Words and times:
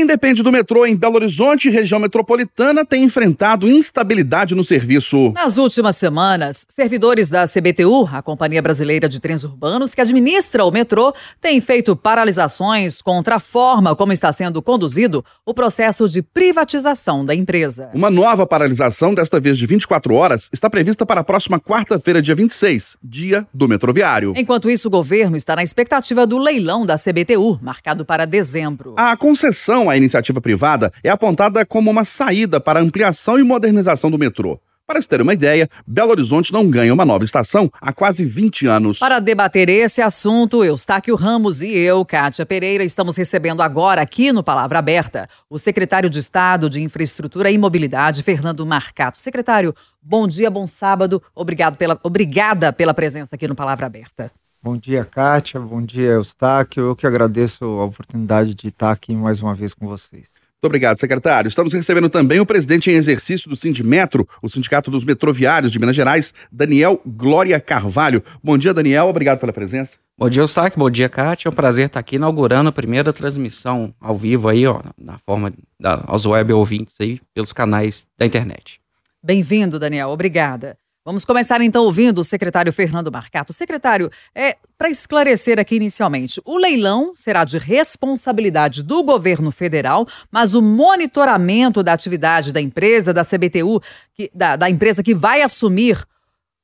Quem 0.00 0.06
depende 0.06 0.42
do 0.42 0.50
metrô 0.50 0.86
em 0.86 0.96
Belo 0.96 1.16
Horizonte 1.16 1.68
região 1.68 2.00
metropolitana 2.00 2.86
tem 2.86 3.04
enfrentado 3.04 3.68
instabilidade 3.68 4.54
no 4.54 4.64
serviço. 4.64 5.30
Nas 5.32 5.58
últimas 5.58 5.94
semanas, 5.94 6.64
servidores 6.70 7.28
da 7.28 7.44
CBTU, 7.46 8.08
a 8.10 8.22
Companhia 8.22 8.62
Brasileira 8.62 9.06
de 9.10 9.20
Trens 9.20 9.44
Urbanos, 9.44 9.94
que 9.94 10.00
administra 10.00 10.64
o 10.64 10.70
metrô, 10.70 11.12
têm 11.38 11.60
feito 11.60 11.94
paralisações 11.94 13.02
contra 13.02 13.36
a 13.36 13.38
forma 13.38 13.94
como 13.94 14.10
está 14.10 14.32
sendo 14.32 14.62
conduzido 14.62 15.22
o 15.44 15.52
processo 15.52 16.08
de 16.08 16.22
privatização 16.22 17.22
da 17.22 17.34
empresa. 17.34 17.90
Uma 17.92 18.08
nova 18.08 18.46
paralisação, 18.46 19.12
desta 19.12 19.38
vez 19.38 19.58
de 19.58 19.66
24 19.66 20.14
horas, 20.14 20.48
está 20.50 20.70
prevista 20.70 21.04
para 21.04 21.20
a 21.20 21.24
próxima 21.24 21.60
quarta-feira, 21.60 22.22
dia 22.22 22.34
26, 22.34 22.96
dia 23.02 23.46
do 23.52 23.68
metroviário. 23.68 24.32
Enquanto 24.34 24.70
isso, 24.70 24.88
o 24.88 24.90
governo 24.90 25.36
está 25.36 25.54
na 25.54 25.62
expectativa 25.62 26.26
do 26.26 26.38
leilão 26.38 26.86
da 26.86 26.96
CBTU, 26.96 27.58
marcado 27.60 28.02
para 28.02 28.24
dezembro. 28.24 28.94
A 28.96 29.14
concessão 29.14 29.89
a 29.90 29.96
iniciativa 29.96 30.40
privada 30.40 30.92
é 31.02 31.10
apontada 31.10 31.64
como 31.66 31.90
uma 31.90 32.04
saída 32.04 32.60
para 32.60 32.80
ampliação 32.80 33.38
e 33.38 33.42
modernização 33.42 34.10
do 34.10 34.18
metrô. 34.18 34.60
Para 34.90 35.00
se 35.00 35.08
ter 35.08 35.22
uma 35.22 35.32
ideia, 35.32 35.68
Belo 35.86 36.10
Horizonte 36.10 36.52
não 36.52 36.68
ganha 36.68 36.92
uma 36.92 37.04
nova 37.04 37.22
estação 37.22 37.70
há 37.80 37.92
quase 37.92 38.24
20 38.24 38.66
anos. 38.66 38.98
Para 38.98 39.20
debater 39.20 39.68
esse 39.68 40.02
assunto, 40.02 40.64
Eustáquio 40.64 41.14
Ramos 41.14 41.62
e 41.62 41.72
eu, 41.72 42.04
Kátia 42.04 42.44
Pereira, 42.44 42.82
estamos 42.82 43.16
recebendo 43.16 43.62
agora 43.62 44.02
aqui 44.02 44.32
no 44.32 44.42
Palavra 44.42 44.80
Aberta 44.80 45.28
o 45.48 45.60
secretário 45.60 46.10
de 46.10 46.18
Estado 46.18 46.68
de 46.68 46.82
Infraestrutura 46.82 47.52
e 47.52 47.56
Mobilidade, 47.56 48.24
Fernando 48.24 48.66
Marcato. 48.66 49.20
Secretário, 49.20 49.72
bom 50.02 50.26
dia, 50.26 50.50
bom 50.50 50.66
sábado. 50.66 51.22
Obrigado 51.36 51.76
pela, 51.76 51.96
obrigada 52.02 52.72
pela 52.72 52.92
presença 52.92 53.36
aqui 53.36 53.46
no 53.46 53.54
Palavra 53.54 53.86
Aberta. 53.86 54.32
Bom 54.62 54.76
dia, 54.76 55.06
Kátia. 55.06 55.58
Bom 55.58 55.80
dia, 55.80 56.10
Eustáquio. 56.10 56.88
Eu 56.88 56.96
que 56.96 57.06
agradeço 57.06 57.64
a 57.64 57.84
oportunidade 57.86 58.54
de 58.54 58.68
estar 58.68 58.90
aqui 58.90 59.14
mais 59.14 59.40
uma 59.40 59.54
vez 59.54 59.72
com 59.72 59.86
vocês. 59.86 60.32
Muito 60.60 60.66
obrigado, 60.66 61.00
secretário. 61.00 61.48
Estamos 61.48 61.72
recebendo 61.72 62.10
também 62.10 62.40
o 62.40 62.44
presidente 62.44 62.90
em 62.90 62.94
exercício 62.94 63.48
do 63.48 63.56
Sindimetro, 63.56 64.28
o 64.42 64.50
Sindicato 64.50 64.90
dos 64.90 65.02
Metroviários 65.02 65.72
de 65.72 65.78
Minas 65.78 65.96
Gerais, 65.96 66.34
Daniel 66.52 67.00
Glória 67.06 67.58
Carvalho. 67.58 68.22
Bom 68.44 68.58
dia, 68.58 68.74
Daniel. 68.74 69.08
Obrigado 69.08 69.38
pela 69.38 69.50
presença. 69.50 69.96
Bom 70.18 70.28
dia, 70.28 70.42
Eustáquio. 70.42 70.78
Bom 70.78 70.90
dia, 70.90 71.08
Kátia. 71.08 71.48
É 71.48 71.50
um 71.50 71.54
prazer 71.54 71.86
estar 71.86 72.00
aqui 72.00 72.16
inaugurando 72.16 72.68
a 72.68 72.72
primeira 72.72 73.14
transmissão 73.14 73.94
ao 73.98 74.14
vivo 74.14 74.46
aí, 74.46 74.66
ó, 74.66 74.82
na 74.98 75.16
forma 75.16 75.50
da, 75.80 76.04
aos 76.06 76.26
web 76.26 76.52
ouvintes 76.52 76.96
aí, 77.00 77.18
pelos 77.32 77.54
canais 77.54 78.06
da 78.18 78.26
internet. 78.26 78.78
Bem-vindo, 79.22 79.78
Daniel. 79.78 80.10
Obrigada. 80.10 80.76
Vamos 81.02 81.24
começar 81.24 81.62
então 81.62 81.84
ouvindo 81.84 82.18
o 82.18 82.24
secretário 82.24 82.70
Fernando 82.70 83.10
Marcato. 83.10 83.54
Secretário, 83.54 84.10
é, 84.34 84.58
para 84.76 84.90
esclarecer 84.90 85.58
aqui 85.58 85.76
inicialmente, 85.76 86.42
o 86.44 86.58
leilão 86.58 87.12
será 87.16 87.42
de 87.42 87.56
responsabilidade 87.56 88.82
do 88.82 89.02
governo 89.02 89.50
federal, 89.50 90.06
mas 90.30 90.54
o 90.54 90.60
monitoramento 90.60 91.82
da 91.82 91.94
atividade 91.94 92.52
da 92.52 92.60
empresa, 92.60 93.14
da 93.14 93.22
CBTU, 93.24 93.80
que, 94.12 94.30
da, 94.34 94.56
da 94.56 94.68
empresa 94.68 95.02
que 95.02 95.14
vai 95.14 95.40
assumir 95.40 96.06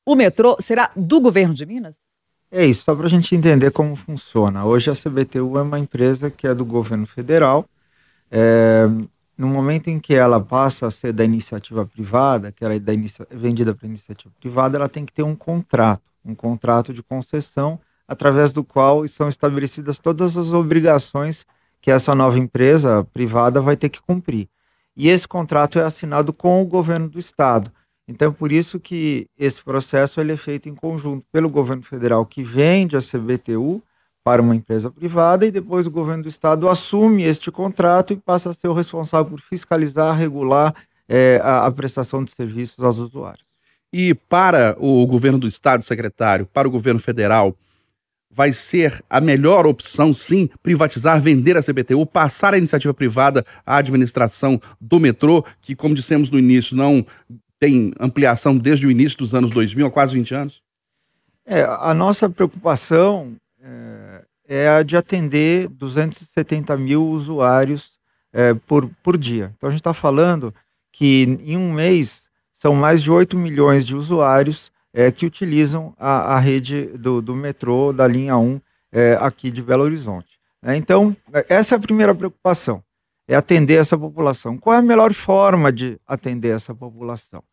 o 0.04 0.14
metrô, 0.14 0.58
será 0.60 0.90
do 0.94 1.18
governo 1.18 1.54
de 1.54 1.64
Minas? 1.64 1.96
É 2.52 2.64
isso, 2.64 2.84
só 2.84 2.94
para 2.94 3.06
a 3.06 3.10
gente 3.10 3.34
entender 3.34 3.70
como 3.70 3.96
funciona. 3.96 4.66
Hoje 4.66 4.90
a 4.90 4.94
CBTU 4.94 5.58
é 5.58 5.62
uma 5.62 5.78
empresa 5.78 6.30
que 6.30 6.46
é 6.46 6.54
do 6.54 6.64
governo 6.64 7.06
federal. 7.06 7.64
É, 8.30 8.86
no 9.36 9.48
momento 9.48 9.88
em 9.88 9.98
que 9.98 10.14
ela 10.14 10.40
passa 10.40 10.86
a 10.86 10.90
ser 10.90 11.12
da 11.12 11.24
iniciativa 11.24 11.84
privada, 11.84 12.50
que 12.50 12.64
ela 12.64 12.74
é 12.74 12.92
inicia 12.92 13.26
vendida 13.30 13.74
para 13.74 13.86
iniciativa 13.86 14.32
privada, 14.40 14.78
ela 14.78 14.88
tem 14.88 15.04
que 15.04 15.12
ter 15.12 15.22
um 15.22 15.36
contrato, 15.36 16.10
um 16.24 16.34
contrato 16.34 16.92
de 16.92 17.02
concessão, 17.02 17.78
através 18.08 18.52
do 18.52 18.64
qual 18.64 19.06
são 19.08 19.28
estabelecidas 19.28 19.98
todas 19.98 20.36
as 20.36 20.52
obrigações 20.52 21.44
que 21.80 21.90
essa 21.90 22.14
nova 22.14 22.38
empresa 22.38 23.06
privada 23.12 23.60
vai 23.60 23.76
ter 23.76 23.88
que 23.88 24.00
cumprir. 24.00 24.48
E 24.96 25.08
esse 25.08 25.28
contrato 25.28 25.78
é 25.78 25.82
assinado 25.82 26.32
com 26.32 26.62
o 26.62 26.66
governo 26.66 27.08
do 27.08 27.18
estado. 27.18 27.70
Então, 28.08 28.32
por 28.32 28.52
isso 28.52 28.80
que 28.80 29.28
esse 29.38 29.62
processo 29.62 30.20
ele 30.20 30.32
é 30.32 30.36
feito 30.36 30.68
em 30.68 30.74
conjunto 30.74 31.26
pelo 31.30 31.50
governo 31.50 31.82
federal, 31.82 32.24
que 32.24 32.42
vende 32.42 32.96
a 32.96 33.00
CBTU, 33.00 33.82
para 34.26 34.42
uma 34.42 34.56
empresa 34.56 34.90
privada 34.90 35.46
e 35.46 35.52
depois 35.52 35.86
o 35.86 35.90
governo 35.90 36.24
do 36.24 36.28
estado 36.28 36.68
assume 36.68 37.22
este 37.22 37.48
contrato 37.48 38.12
e 38.12 38.16
passa 38.16 38.50
a 38.50 38.52
ser 38.52 38.66
o 38.66 38.72
responsável 38.72 39.30
por 39.30 39.40
fiscalizar, 39.40 40.18
regular 40.18 40.74
é, 41.08 41.40
a, 41.44 41.64
a 41.64 41.70
prestação 41.70 42.24
de 42.24 42.32
serviços 42.32 42.84
aos 42.84 42.98
usuários. 42.98 43.46
E 43.92 44.14
para 44.14 44.76
o 44.80 45.06
governo 45.06 45.38
do 45.38 45.46
estado, 45.46 45.84
secretário, 45.84 46.44
para 46.44 46.66
o 46.66 46.70
governo 46.72 46.98
federal, 46.98 47.56
vai 48.28 48.52
ser 48.52 49.00
a 49.08 49.20
melhor 49.20 49.64
opção, 49.64 50.12
sim, 50.12 50.50
privatizar, 50.60 51.22
vender 51.22 51.56
a 51.56 51.62
CBTU, 51.62 52.04
passar 52.04 52.52
a 52.52 52.58
iniciativa 52.58 52.92
privada 52.92 53.44
à 53.64 53.76
administração 53.76 54.60
do 54.80 54.98
metrô, 54.98 55.44
que, 55.62 55.76
como 55.76 55.94
dissemos 55.94 56.28
no 56.30 56.38
início, 56.40 56.76
não 56.76 57.06
tem 57.60 57.92
ampliação 58.00 58.58
desde 58.58 58.88
o 58.88 58.90
início 58.90 59.18
dos 59.18 59.36
anos 59.36 59.52
2000, 59.52 59.86
há 59.86 59.90
quase 59.92 60.14
20 60.14 60.34
anos? 60.34 60.62
É, 61.46 61.62
a 61.62 61.94
nossa 61.94 62.28
preocupação 62.28 63.36
é, 64.48 64.68
a 64.68 64.82
de 64.82 64.96
atender 64.96 65.68
270 65.68 66.76
mil 66.76 67.06
usuários 67.06 67.92
é, 68.32 68.54
por, 68.54 68.88
por 69.02 69.16
dia. 69.16 69.52
Então 69.56 69.68
a 69.68 69.70
gente 69.70 69.80
está 69.80 69.94
falando 69.94 70.54
que 70.92 71.38
em 71.42 71.56
um 71.56 71.72
mês 71.72 72.30
são 72.52 72.74
mais 72.74 73.02
de 73.02 73.10
8 73.10 73.36
milhões 73.36 73.84
de 73.84 73.94
usuários 73.94 74.72
é, 74.92 75.10
que 75.10 75.26
utilizam 75.26 75.94
a, 75.98 76.34
a 76.34 76.38
rede 76.38 76.86
do, 76.96 77.20
do, 77.20 77.36
metrô 77.36 77.92
da 77.92 78.06
linha 78.06 78.36
1 78.38 78.60
é, 78.92 79.18
aqui 79.20 79.50
de 79.50 79.62
Belo 79.62 79.84
Horizonte. 79.84 80.38
É, 80.62 80.74
então, 80.74 81.14
essa 81.48 81.74
é 81.74 81.76
a 81.76 81.80
primeira 81.80 82.14
preocupação, 82.14 82.82
é 83.28 83.36
atender 83.36 83.78
essa 83.78 83.98
população. 83.98 84.56
Qual 84.56 84.74
é 84.74 84.78
a 84.78 84.82
melhor 84.82 85.12
forma 85.12 85.70
de 85.70 86.00
atender 86.06 86.54
essa 86.54 86.74
população? 86.74 87.44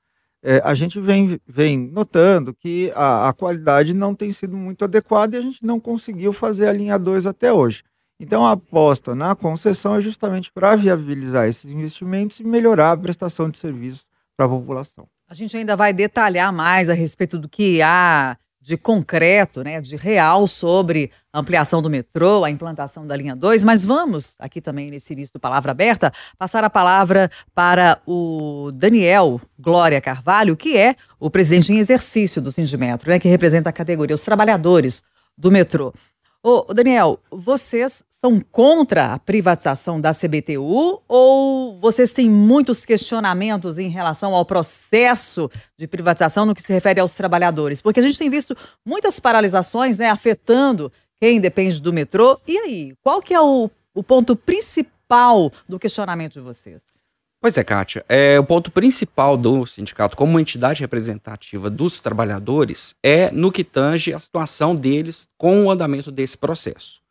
É, 0.44 0.62
a 0.64 0.74
gente 0.74 1.00
vem, 1.00 1.40
vem 1.48 1.78
notando 1.78 2.54
que 2.54 2.92
a, 2.96 3.30
a, 3.30 3.34
qualidade 3.34 3.94
não 3.94 4.14
tem 4.14 4.30
sido 4.34 4.58
muito 4.58 4.84
adequada 4.84 5.36
e 5.36 5.40
a 5.40 5.42
gente 5.42 5.66
não 5.66 5.80
conseguiu 5.80 6.34
fazer 6.34 6.68
a 6.68 6.74
linha 6.74 7.00
2 7.00 7.26
até 7.26 7.54
hoje. 7.54 7.81
Então, 8.20 8.46
a 8.46 8.52
aposta 8.52 9.16
na 9.16 9.36
concessão 9.36 9.96
é 9.96 10.02
justamente 10.02 10.52
para 10.52 10.76
viabilizar 10.76 11.48
esses 11.48 11.72
investimentos 11.72 12.42
e 12.42 12.44
melhorar 12.44 12.92
a 12.92 12.98
prestação 12.98 13.50
de 13.50 13.58
serviços 13.58 14.06
para 14.36 14.46
a 14.46 14.50
população. 14.50 15.08
A 15.30 15.34
gente 15.34 15.56
ainda 15.56 15.76
vai 15.76 15.94
detalhar 15.94 16.52
mais 16.52 16.90
a 16.90 16.94
respeito 16.94 17.40
do 17.40 17.48
que 17.48 17.81
há 17.81 18.38
de 18.63 18.78
concreto, 18.78 19.62
né, 19.62 19.81
de 19.81 19.97
real 19.97 20.47
sobre 20.47 21.12
a 21.34 21.40
ampliação 21.40 21.81
do 21.81 21.90
metrô, 21.90 22.46
a 22.46 22.50
implantação 22.50 23.06
da 23.06 23.13
linha 23.13 23.35
2, 23.35 23.66
mas 23.66 23.85
vamos, 23.85 24.38
aqui 24.40 24.62
também 24.62 24.90
nesse 24.90 25.12
início 25.12 25.34
do 25.34 25.40
Palavra 25.40 25.72
Aberta, 25.72 26.13
passar 26.38 26.63
a 26.63 26.69
palavra 26.69 27.29
para 27.53 28.01
o 28.07 28.72
Daniel 28.74 29.41
Glória 29.59 30.00
Carvalho, 30.00 30.56
que 30.56 30.78
é 30.78 30.96
o 31.19 31.29
presidente 31.29 31.74
em 31.74 31.78
exercício 31.78 32.41
do 32.41 32.53
Sindimetro, 32.53 33.12
né, 33.12 33.19
que 33.19 33.28
representa 33.28 33.69
a 33.69 33.74
categoria, 33.74 34.16
os 34.16 34.24
trabalhadores 34.24 35.03
do 35.38 35.51
metrô. 35.51 35.94
Ô, 36.46 36.74
Daniel, 36.74 37.22
vocês 37.31 38.04
são 38.09 38.38
contra 38.38 39.14
a 39.14 39.20
privatização 39.20 40.02
da 40.02 40.12
CBTU 40.12 41.02
ou 41.08 41.80
vocês 41.80 42.12
têm 42.12 42.30
muitos 42.30 42.84
questionamentos 42.86 43.80
em 43.80 43.88
relação 43.88 44.36
ao 44.36 44.44
processo 44.44 45.50
de 45.78 45.88
privatização 45.88 46.46
no 46.46 46.54
que 46.54 46.62
se 46.62 46.74
refere 46.74 47.00
aos 47.00 47.14
trabalhadores? 47.14 47.81
Porque 47.81 48.02
a 48.02 48.04
gente 48.04 48.18
tem 48.18 48.30
visto 48.30 48.58
muitas 48.86 49.22
paralisações 49.22 49.98
né, 49.98 50.09
afetando 50.09 50.92
quem 51.18 51.40
depende 51.40 51.80
do 51.80 51.94
metrô. 51.94 52.38
E 52.46 52.58
aí, 52.58 52.94
qual 53.02 53.22
que 53.22 53.34
é 53.34 53.40
o, 53.40 53.72
o 53.96 54.04
ponto 54.04 54.36
principal 54.36 55.50
do 55.66 55.80
questionamento 55.80 56.34
de 56.34 56.42
vocês? 56.42 57.03
Pois 57.44 57.58
é, 57.58 57.64
Kátia. 57.66 58.06
É, 58.08 58.40
o 58.40 58.44
ponto 58.46 58.72
principal 58.72 59.36
do 59.36 59.66
sindicato, 59.66 60.16
como 60.16 60.40
entidade 60.40 60.80
representativa 60.80 61.70
dos 61.70 62.00
trabalhadores, 62.00 62.96
é 63.04 63.30
no 63.31 63.52
que 63.52 63.66
tange 63.66 64.14
a 64.14 64.20
situação 64.20 64.74
deles 64.74 65.28
com 65.38 65.66
o 65.66 65.70
andamento 65.70 66.09
desse 66.09 66.38
processo. 66.38 67.02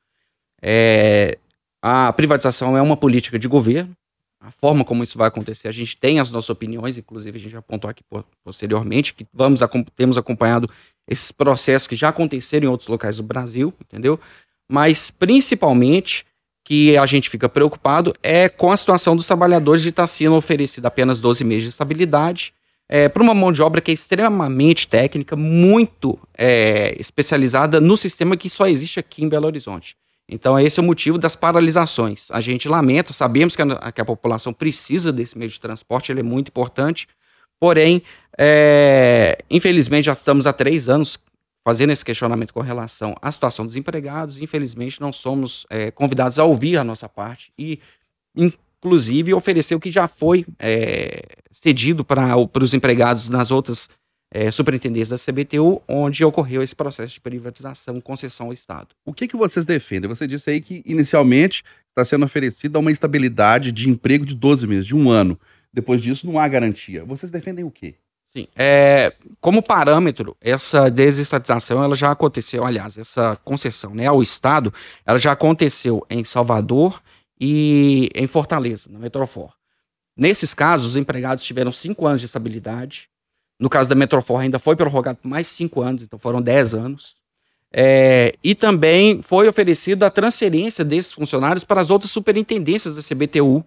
É, 0.62 1.36
a 1.82 2.10
privatização 2.14 2.74
é 2.74 2.80
uma 2.80 2.96
política 2.96 3.38
de 3.38 3.46
governo. 3.46 3.94
A 4.40 4.50
forma 4.50 4.86
como 4.86 5.04
isso 5.04 5.18
vai 5.18 5.28
acontecer, 5.28 5.68
a 5.68 5.70
gente 5.70 5.98
tem 5.98 6.18
as 6.18 6.30
nossas 6.30 6.48
opiniões, 6.48 6.96
inclusive 6.96 7.36
a 7.36 7.40
gente 7.40 7.54
apontou 7.54 7.90
aqui 7.90 8.02
posteriormente, 8.42 9.12
que 9.12 9.26
vamos, 9.34 9.60
temos 9.94 10.16
acompanhado 10.16 10.66
esses 11.06 11.30
processos 11.30 11.86
que 11.86 11.94
já 11.94 12.08
aconteceram 12.08 12.68
em 12.68 12.70
outros 12.70 12.88
locais 12.88 13.18
do 13.18 13.22
Brasil, 13.22 13.74
entendeu? 13.78 14.18
Mas, 14.66 15.10
principalmente, 15.10 16.24
que 16.72 16.96
a 16.96 17.04
gente 17.04 17.28
fica 17.28 17.50
preocupado 17.50 18.14
é 18.22 18.48
com 18.48 18.72
a 18.72 18.76
situação 18.78 19.14
dos 19.14 19.26
trabalhadores 19.26 19.82
de 19.82 19.90
estar 19.90 20.06
sendo 20.06 20.36
oferecido 20.36 20.86
apenas 20.86 21.20
12 21.20 21.44
meses 21.44 21.64
de 21.64 21.68
estabilidade 21.68 22.54
é, 22.88 23.10
para 23.10 23.22
uma 23.22 23.34
mão 23.34 23.52
de 23.52 23.60
obra 23.60 23.78
que 23.78 23.90
é 23.90 23.94
extremamente 23.94 24.88
técnica, 24.88 25.36
muito 25.36 26.18
é, 26.32 26.96
especializada 26.98 27.78
no 27.78 27.94
sistema 27.94 28.38
que 28.38 28.48
só 28.48 28.66
existe 28.66 28.98
aqui 28.98 29.22
em 29.22 29.28
Belo 29.28 29.44
Horizonte. 29.44 29.98
Então, 30.26 30.58
esse 30.58 30.80
é 30.80 30.82
o 30.82 30.86
motivo 30.86 31.18
das 31.18 31.36
paralisações. 31.36 32.30
A 32.30 32.40
gente 32.40 32.66
lamenta, 32.70 33.12
sabemos 33.12 33.54
que 33.54 33.60
a, 33.60 33.92
que 33.92 34.00
a 34.00 34.04
população 34.06 34.50
precisa 34.50 35.12
desse 35.12 35.36
meio 35.36 35.50
de 35.50 35.60
transporte, 35.60 36.10
ele 36.10 36.20
é 36.20 36.22
muito 36.22 36.48
importante, 36.48 37.06
porém, 37.60 38.02
é, 38.38 39.36
infelizmente, 39.50 40.06
já 40.06 40.12
estamos 40.12 40.46
há 40.46 40.54
três 40.54 40.88
anos 40.88 41.18
fazendo 41.64 41.90
esse 41.90 42.04
questionamento 42.04 42.52
com 42.52 42.60
relação 42.60 43.14
à 43.20 43.30
situação 43.30 43.64
dos 43.64 43.76
empregados. 43.76 44.40
Infelizmente, 44.40 45.00
não 45.00 45.12
somos 45.12 45.66
é, 45.70 45.90
convidados 45.90 46.38
a 46.38 46.44
ouvir 46.44 46.76
a 46.76 46.84
nossa 46.84 47.08
parte 47.08 47.52
e 47.58 47.78
inclusive 48.36 49.32
oferecer 49.32 49.74
o 49.74 49.80
que 49.80 49.90
já 49.90 50.08
foi 50.08 50.44
é, 50.58 51.22
cedido 51.50 52.04
para 52.04 52.36
os 52.60 52.74
empregados 52.74 53.28
nas 53.28 53.50
outras 53.50 53.88
é, 54.34 54.50
superintendências 54.50 55.10
da 55.10 55.32
CBTU, 55.32 55.82
onde 55.86 56.24
ocorreu 56.24 56.62
esse 56.62 56.74
processo 56.74 57.14
de 57.14 57.20
privatização, 57.20 58.00
concessão 58.00 58.46
ao 58.46 58.52
Estado. 58.52 58.88
O 59.04 59.12
que, 59.12 59.28
que 59.28 59.36
vocês 59.36 59.66
defendem? 59.66 60.08
Você 60.08 60.26
disse 60.26 60.50
aí 60.50 60.60
que 60.60 60.82
inicialmente 60.86 61.62
está 61.90 62.04
sendo 62.04 62.24
oferecida 62.24 62.78
uma 62.78 62.90
estabilidade 62.90 63.70
de 63.70 63.90
emprego 63.90 64.24
de 64.24 64.34
12 64.34 64.66
meses, 64.66 64.86
de 64.86 64.96
um 64.96 65.10
ano. 65.10 65.38
Depois 65.72 66.00
disso, 66.00 66.26
não 66.26 66.38
há 66.38 66.48
garantia. 66.48 67.04
Vocês 67.04 67.30
defendem 67.30 67.64
o 67.64 67.70
quê? 67.70 67.94
Sim. 68.32 68.48
É, 68.56 69.12
como 69.42 69.62
parâmetro, 69.62 70.34
essa 70.40 70.90
desestatização 70.90 71.84
ela 71.84 71.94
já 71.94 72.10
aconteceu, 72.10 72.64
aliás, 72.64 72.96
essa 72.96 73.36
concessão 73.44 73.94
né, 73.94 74.06
ao 74.06 74.22
Estado, 74.22 74.72
ela 75.04 75.18
já 75.18 75.32
aconteceu 75.32 76.06
em 76.08 76.24
Salvador 76.24 77.02
e 77.38 78.08
em 78.14 78.26
Fortaleza, 78.26 78.88
na 78.90 78.98
Metrofor. 78.98 79.52
Nesses 80.16 80.54
casos, 80.54 80.92
os 80.92 80.96
empregados 80.96 81.44
tiveram 81.44 81.70
cinco 81.70 82.06
anos 82.06 82.22
de 82.22 82.26
estabilidade. 82.26 83.10
No 83.60 83.68
caso 83.68 83.90
da 83.90 83.94
Metrofor, 83.94 84.40
ainda 84.40 84.58
foi 84.58 84.76
prorrogado 84.76 85.18
por 85.18 85.28
mais 85.28 85.46
cinco 85.46 85.82
anos, 85.82 86.02
então 86.02 86.18
foram 86.18 86.40
dez 86.40 86.72
anos. 86.72 87.16
É, 87.70 88.34
e 88.42 88.54
também 88.54 89.20
foi 89.20 89.46
oferecido 89.46 90.04
a 90.04 90.10
transferência 90.10 90.84
desses 90.84 91.12
funcionários 91.12 91.64
para 91.64 91.82
as 91.82 91.90
outras 91.90 92.10
superintendências 92.10 92.94
da 92.94 93.02
CBTU, 93.02 93.62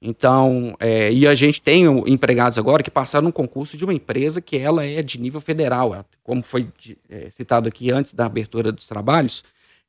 então, 0.00 0.76
é, 0.78 1.12
e 1.12 1.26
a 1.26 1.34
gente 1.34 1.60
tem 1.60 1.84
empregados 2.06 2.56
agora 2.56 2.82
que 2.82 2.90
passaram 2.90 3.28
um 3.28 3.32
concurso 3.32 3.76
de 3.76 3.84
uma 3.84 3.92
empresa 3.92 4.40
que 4.40 4.56
ela 4.56 4.84
é 4.84 5.02
de 5.02 5.20
nível 5.20 5.40
federal, 5.40 6.06
como 6.22 6.42
foi 6.42 6.68
é, 7.08 7.28
citado 7.30 7.68
aqui 7.68 7.90
antes 7.90 8.14
da 8.14 8.26
abertura 8.26 8.70
dos 8.70 8.86
trabalhos, 8.86 9.42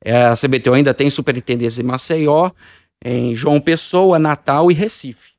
é, 0.04 0.24
a 0.24 0.34
CBTU 0.34 0.74
ainda 0.74 0.94
tem 0.94 1.08
superintendência 1.10 1.82
em 1.82 1.84
Maceió, 1.84 2.50
em 3.04 3.34
João 3.34 3.60
Pessoa, 3.60 4.18
Natal 4.18 4.70
e 4.70 4.74
Recife. 4.74 5.30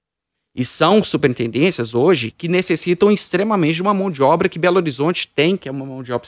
E 0.56 0.65
são 0.65 1.03
superintendências 1.03 1.94
hoje 1.94 2.29
que 2.29 2.47
necessitam 2.47 3.12
extremamente 3.12 3.75
de 3.75 3.81
uma 3.81 3.94
mão 3.94 4.12
de 4.12 4.21
obra 4.21 4.50
que 4.50 4.59
Belo 4.59 4.77
Horizonte 4.77 5.27
tem, 5.27 5.56
que 5.56 5.68
é 5.68 5.71
uma 5.71 5.85
mão 5.85 6.03
de 6.03 6.12
obra 6.12 6.27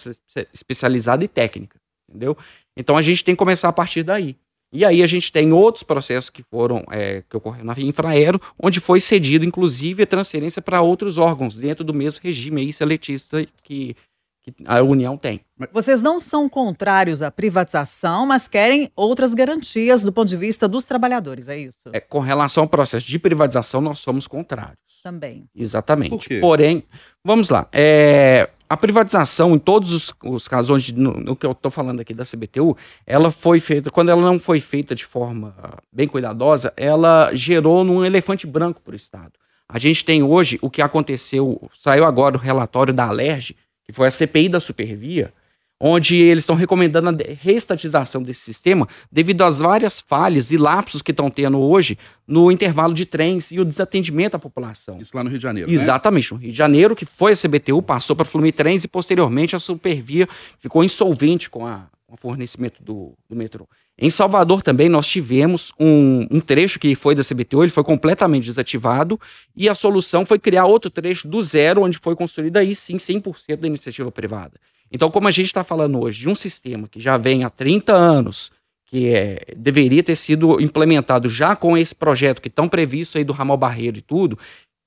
especializada 0.53 1.23
e 1.23 1.27
técnica, 1.27 1.77
entendeu? 2.09 2.37
Então 2.75 2.97
a 2.97 3.01
gente 3.01 3.23
tem 3.23 3.35
que 3.35 3.39
começar 3.39 3.69
a 3.69 3.73
partir 3.73 4.03
daí. 4.03 4.37
E 4.73 4.83
aí 4.83 5.03
a 5.03 5.07
gente 5.07 5.31
tem 5.31 5.53
outros 5.53 5.83
processos 5.83 6.31
que 6.31 6.41
foram 6.41 6.83
é, 6.89 7.23
que 7.29 7.37
ocorreram 7.37 7.65
na 7.65 7.75
Infraero, 7.77 8.41
onde 8.59 8.79
foi 8.79 8.99
cedido, 8.99 9.45
inclusive, 9.45 10.01
a 10.01 10.07
transferência 10.07 10.63
para 10.63 10.81
outros 10.81 11.19
órgãos 11.19 11.55
dentro 11.55 11.83
do 11.83 11.93
mesmo 11.93 12.19
regime 12.23 12.61
aí 12.61 12.73
seletista 12.73 13.45
que, 13.63 13.95
que 14.41 14.51
a 14.65 14.81
União 14.81 15.15
tem. 15.15 15.41
Vocês 15.71 16.01
não 16.01 16.19
são 16.19 16.49
contrários 16.49 17.21
à 17.21 17.29
privatização, 17.29 18.25
mas 18.25 18.47
querem 18.47 18.89
outras 18.95 19.35
garantias 19.35 20.01
do 20.01 20.11
ponto 20.11 20.27
de 20.27 20.37
vista 20.37 20.67
dos 20.67 20.85
trabalhadores, 20.85 21.47
é 21.49 21.57
isso? 21.59 21.89
É, 21.93 21.99
com 21.99 22.19
relação 22.19 22.63
ao 22.63 22.67
processo 22.67 23.07
de 23.07 23.19
privatização, 23.19 23.79
nós 23.79 23.99
somos 23.99 24.25
contrários. 24.25 24.77
Também. 25.03 25.47
Exatamente. 25.55 26.09
Por 26.09 26.23
quê? 26.23 26.39
Porém, 26.39 26.83
vamos 27.23 27.49
lá. 27.49 27.67
É, 27.71 28.49
a 28.73 28.77
privatização, 28.77 29.53
em 29.53 29.59
todos 29.59 29.93
os, 29.93 30.13
os 30.23 30.47
casos 30.47 30.71
onde, 30.71 30.93
no, 30.93 31.13
no, 31.13 31.35
que 31.35 31.45
eu 31.45 31.51
estou 31.51 31.69
falando 31.69 31.99
aqui 31.99 32.11
da 32.11 32.23
CBTU, 32.23 32.75
ela 33.05 33.29
foi 33.29 33.59
feita, 33.59 33.91
quando 33.91 34.09
ela 34.09 34.21
não 34.21 34.39
foi 34.39 34.59
feita 34.59 34.95
de 34.95 35.05
forma 35.05 35.55
bem 35.91 36.07
cuidadosa, 36.07 36.73
ela 36.75 37.29
gerou 37.35 37.83
num 37.83 38.03
elefante 38.03 38.47
branco 38.47 38.81
para 38.81 38.93
o 38.93 38.95
Estado. 38.95 39.33
A 39.69 39.77
gente 39.77 40.03
tem 40.03 40.23
hoje 40.23 40.57
o 40.59 40.71
que 40.71 40.81
aconteceu, 40.81 41.69
saiu 41.71 42.03
agora 42.03 42.35
o 42.35 42.39
relatório 42.39 42.91
da 42.91 43.05
Alerj, 43.05 43.55
que 43.85 43.93
foi 43.93 44.07
a 44.07 44.11
CPI 44.11 44.49
da 44.49 44.59
Supervia, 44.59 45.31
onde 45.79 46.15
eles 46.15 46.43
estão 46.43 46.55
recomendando 46.55 47.09
a 47.09 47.15
reestatização 47.41 48.23
desse 48.23 48.41
sistema 48.41 48.87
devido 49.11 49.43
às 49.43 49.59
várias 49.59 49.99
falhas 49.99 50.51
e 50.51 50.57
lapsos 50.57 51.01
que 51.01 51.11
estão 51.11 51.29
tendo 51.29 51.59
hoje 51.59 51.97
no 52.27 52.51
intervalo 52.51 52.93
de 52.93 53.05
trens 53.05 53.51
e 53.51 53.59
o 53.59 53.65
desatendimento 53.65 54.37
à 54.37 54.39
população. 54.39 54.99
Isso 55.01 55.11
lá 55.13 55.23
no 55.23 55.29
Rio 55.29 55.39
de 55.39 55.43
Janeiro. 55.43 55.69
Né? 55.69 55.75
Exatamente, 55.75 56.31
né? 56.31 56.37
no 56.37 56.41
Rio 56.41 56.51
de 56.51 56.57
Janeiro, 56.57 56.95
que 56.95 57.05
foi 57.05 57.33
a 57.33 57.35
CBTU, 57.35 57.81
passou 57.81 58.15
para 58.15 58.25
a 58.25 58.51
Trens 58.51 58.83
e 58.83 58.87
posteriormente 58.87 59.55
a 59.55 59.59
Supervia 59.59 60.27
ficou 60.59 60.83
insolvente 60.83 61.49
com, 61.49 61.65
a, 61.65 61.87
com 62.07 62.13
o 62.13 62.17
fornecimento 62.17 62.81
do, 62.81 63.13
do 63.29 63.35
metrô. 63.35 63.67
Em 63.97 64.09
Salvador 64.09 64.63
também 64.63 64.89
nós 64.89 65.07
tivemos 65.07 65.71
um, 65.79 66.27
um, 66.31 66.39
trecho 66.39 66.79
que 66.79 66.95
foi 66.95 67.13
da 67.13 67.23
CBTU, 67.23 67.63
ele 67.63 67.71
foi 67.71 67.83
completamente 67.83 68.45
desativado 68.45 69.19
e 69.55 69.69
a 69.69 69.75
solução 69.75 70.25
foi 70.25 70.39
criar 70.39 70.65
outro 70.65 70.89
trecho 70.89 71.27
do 71.27 71.43
zero, 71.43 71.83
onde 71.83 71.99
foi 71.99 72.15
construída 72.15 72.59
aí 72.59 72.75
sim 72.75 72.97
100% 72.97 73.57
da 73.57 73.67
iniciativa 73.67 74.11
privada. 74.11 74.59
Então, 74.93 75.09
como 75.09 75.27
a 75.27 75.31
gente 75.31 75.47
está 75.47 75.63
falando 75.63 75.99
hoje 75.99 76.21
de 76.21 76.29
um 76.29 76.35
sistema 76.35 76.87
que 76.87 76.99
já 76.99 77.17
vem 77.17 77.43
há 77.43 77.49
30 77.49 77.91
anos, 77.91 78.51
que 78.85 79.09
é, 79.09 79.39
deveria 79.57 80.03
ter 80.03 80.15
sido 80.15 80.61
implementado 80.61 81.27
já 81.27 81.55
com 81.55 81.75
esse 81.75 81.95
projeto 81.95 82.39
que 82.39 82.47
estão 82.47 82.69
previsto 82.69 83.17
aí 83.17 83.23
do 83.23 83.33
ramal 83.33 83.57
barreiro 83.57 83.97
e 83.97 84.01
tudo, 84.01 84.37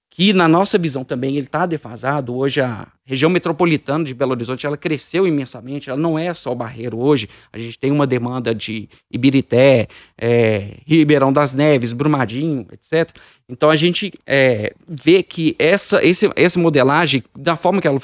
que 0.08 0.32
na 0.32 0.46
nossa 0.46 0.78
visão 0.78 1.04
também 1.04 1.36
ele 1.36 1.46
está 1.46 1.66
defasado. 1.66 2.34
Hoje 2.34 2.60
a 2.60 2.86
região 3.04 3.28
metropolitana 3.28 4.04
de 4.04 4.14
Belo 4.14 4.30
Horizonte 4.30 4.64
ela 4.64 4.76
cresceu 4.76 5.26
imensamente, 5.26 5.90
ela 5.90 5.98
não 5.98 6.16
é 6.16 6.32
só 6.32 6.52
o 6.52 6.54
Barreiro 6.54 6.98
hoje, 6.98 7.28
a 7.52 7.58
gente 7.58 7.78
tem 7.78 7.90
uma 7.90 8.06
demanda 8.06 8.54
de 8.54 8.88
Ibirité, 9.10 9.88
é, 10.16 10.78
Ribeirão 10.86 11.32
das 11.32 11.52
Neves, 11.52 11.92
Brumadinho, 11.92 12.64
etc. 12.72 13.14
Então 13.48 13.68
a 13.68 13.76
gente 13.76 14.12
é, 14.24 14.72
vê 14.88 15.22
que 15.22 15.56
essa, 15.58 16.02
esse, 16.02 16.30
essa 16.36 16.58
modelagem, 16.58 17.24
da 17.36 17.56
forma 17.56 17.82
que 17.82 17.88
ela 17.88 18.00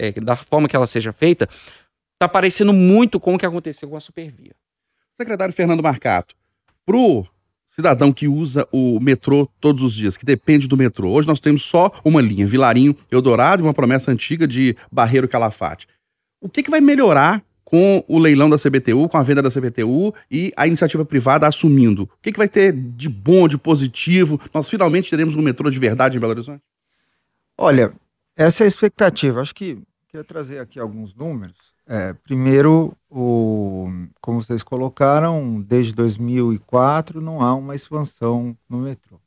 é, 0.00 0.12
da 0.12 0.34
forma 0.34 0.66
que 0.66 0.74
ela 0.74 0.86
seja 0.86 1.12
feita, 1.12 1.46
está 2.14 2.26
parecendo 2.26 2.72
muito 2.72 3.20
com 3.20 3.34
o 3.34 3.38
que 3.38 3.44
aconteceu 3.44 3.88
com 3.88 3.96
a 3.96 4.00
Supervia. 4.00 4.52
Secretário 5.12 5.52
Fernando 5.52 5.82
Marcato, 5.82 6.34
pro 6.86 7.26
cidadão 7.68 8.10
que 8.10 8.26
usa 8.26 8.66
o 8.72 8.98
metrô 8.98 9.46
todos 9.60 9.82
os 9.82 9.94
dias, 9.94 10.16
que 10.16 10.24
depende 10.24 10.66
do 10.66 10.76
metrô. 10.76 11.10
Hoje 11.10 11.28
nós 11.28 11.38
temos 11.38 11.62
só 11.62 11.92
uma 12.02 12.22
linha, 12.22 12.46
Vilarinho, 12.46 12.96
Eldorado 13.10 13.62
e 13.62 13.66
uma 13.66 13.74
promessa 13.74 14.10
antiga 14.10 14.48
de 14.48 14.74
Barreiro 14.90 15.28
Calafate. 15.28 15.86
O 16.40 16.48
que, 16.48 16.62
que 16.62 16.70
vai 16.70 16.80
melhorar 16.80 17.44
com 17.62 18.02
o 18.08 18.18
leilão 18.18 18.50
da 18.50 18.56
CBTU, 18.56 19.08
com 19.08 19.18
a 19.18 19.22
venda 19.22 19.42
da 19.42 19.50
CBTU 19.50 20.12
e 20.30 20.52
a 20.56 20.66
iniciativa 20.66 21.04
privada 21.04 21.46
assumindo? 21.46 22.04
O 22.04 22.08
que, 22.22 22.32
que 22.32 22.38
vai 22.38 22.48
ter 22.48 22.72
de 22.72 23.08
bom, 23.08 23.46
de 23.46 23.56
positivo? 23.56 24.40
Nós 24.52 24.68
finalmente 24.68 25.10
teremos 25.10 25.36
um 25.36 25.42
metrô 25.42 25.70
de 25.70 25.78
verdade 25.78 26.16
em 26.16 26.20
Belo 26.20 26.32
Horizonte? 26.32 26.62
Olha, 27.56 27.92
essa 28.36 28.64
é 28.64 28.66
a 28.66 28.68
expectativa. 28.68 29.40
Acho 29.40 29.54
que 29.54 29.78
Queria 30.10 30.24
trazer 30.24 30.58
aqui 30.58 30.80
alguns 30.80 31.14
números. 31.14 31.54
É, 31.86 32.12
primeiro, 32.12 32.96
o, 33.08 33.88
como 34.20 34.42
vocês 34.42 34.60
colocaram, 34.60 35.60
desde 35.60 35.94
2004 35.94 37.20
não 37.20 37.40
há 37.40 37.54
uma 37.54 37.76
expansão 37.76 38.56
no 38.68 38.78
metrô. 38.78 39.20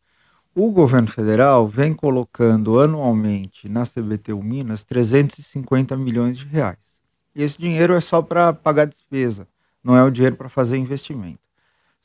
O 0.54 0.72
governo 0.72 1.08
federal 1.08 1.70
vem 1.70 1.94
colocando 1.94 2.82
anualmente 2.82 3.70
na 3.70 3.84
CBTU 3.86 4.44
Minas 4.44 4.84
350 4.84 5.96
milhões 5.96 6.38
de 6.40 6.46
reais. 6.48 7.00
E 7.34 7.44
esse 7.44 7.58
dinheiro 7.58 7.94
é 7.94 8.02
só 8.02 8.22
para 8.22 8.52
pagar 8.52 8.84
despesa, 8.84 9.48
não 9.82 9.96
é 9.96 10.04
o 10.04 10.12
dinheiro 10.12 10.36
para 10.36 10.50
fazer 10.50 10.76
investimento. 10.76 11.40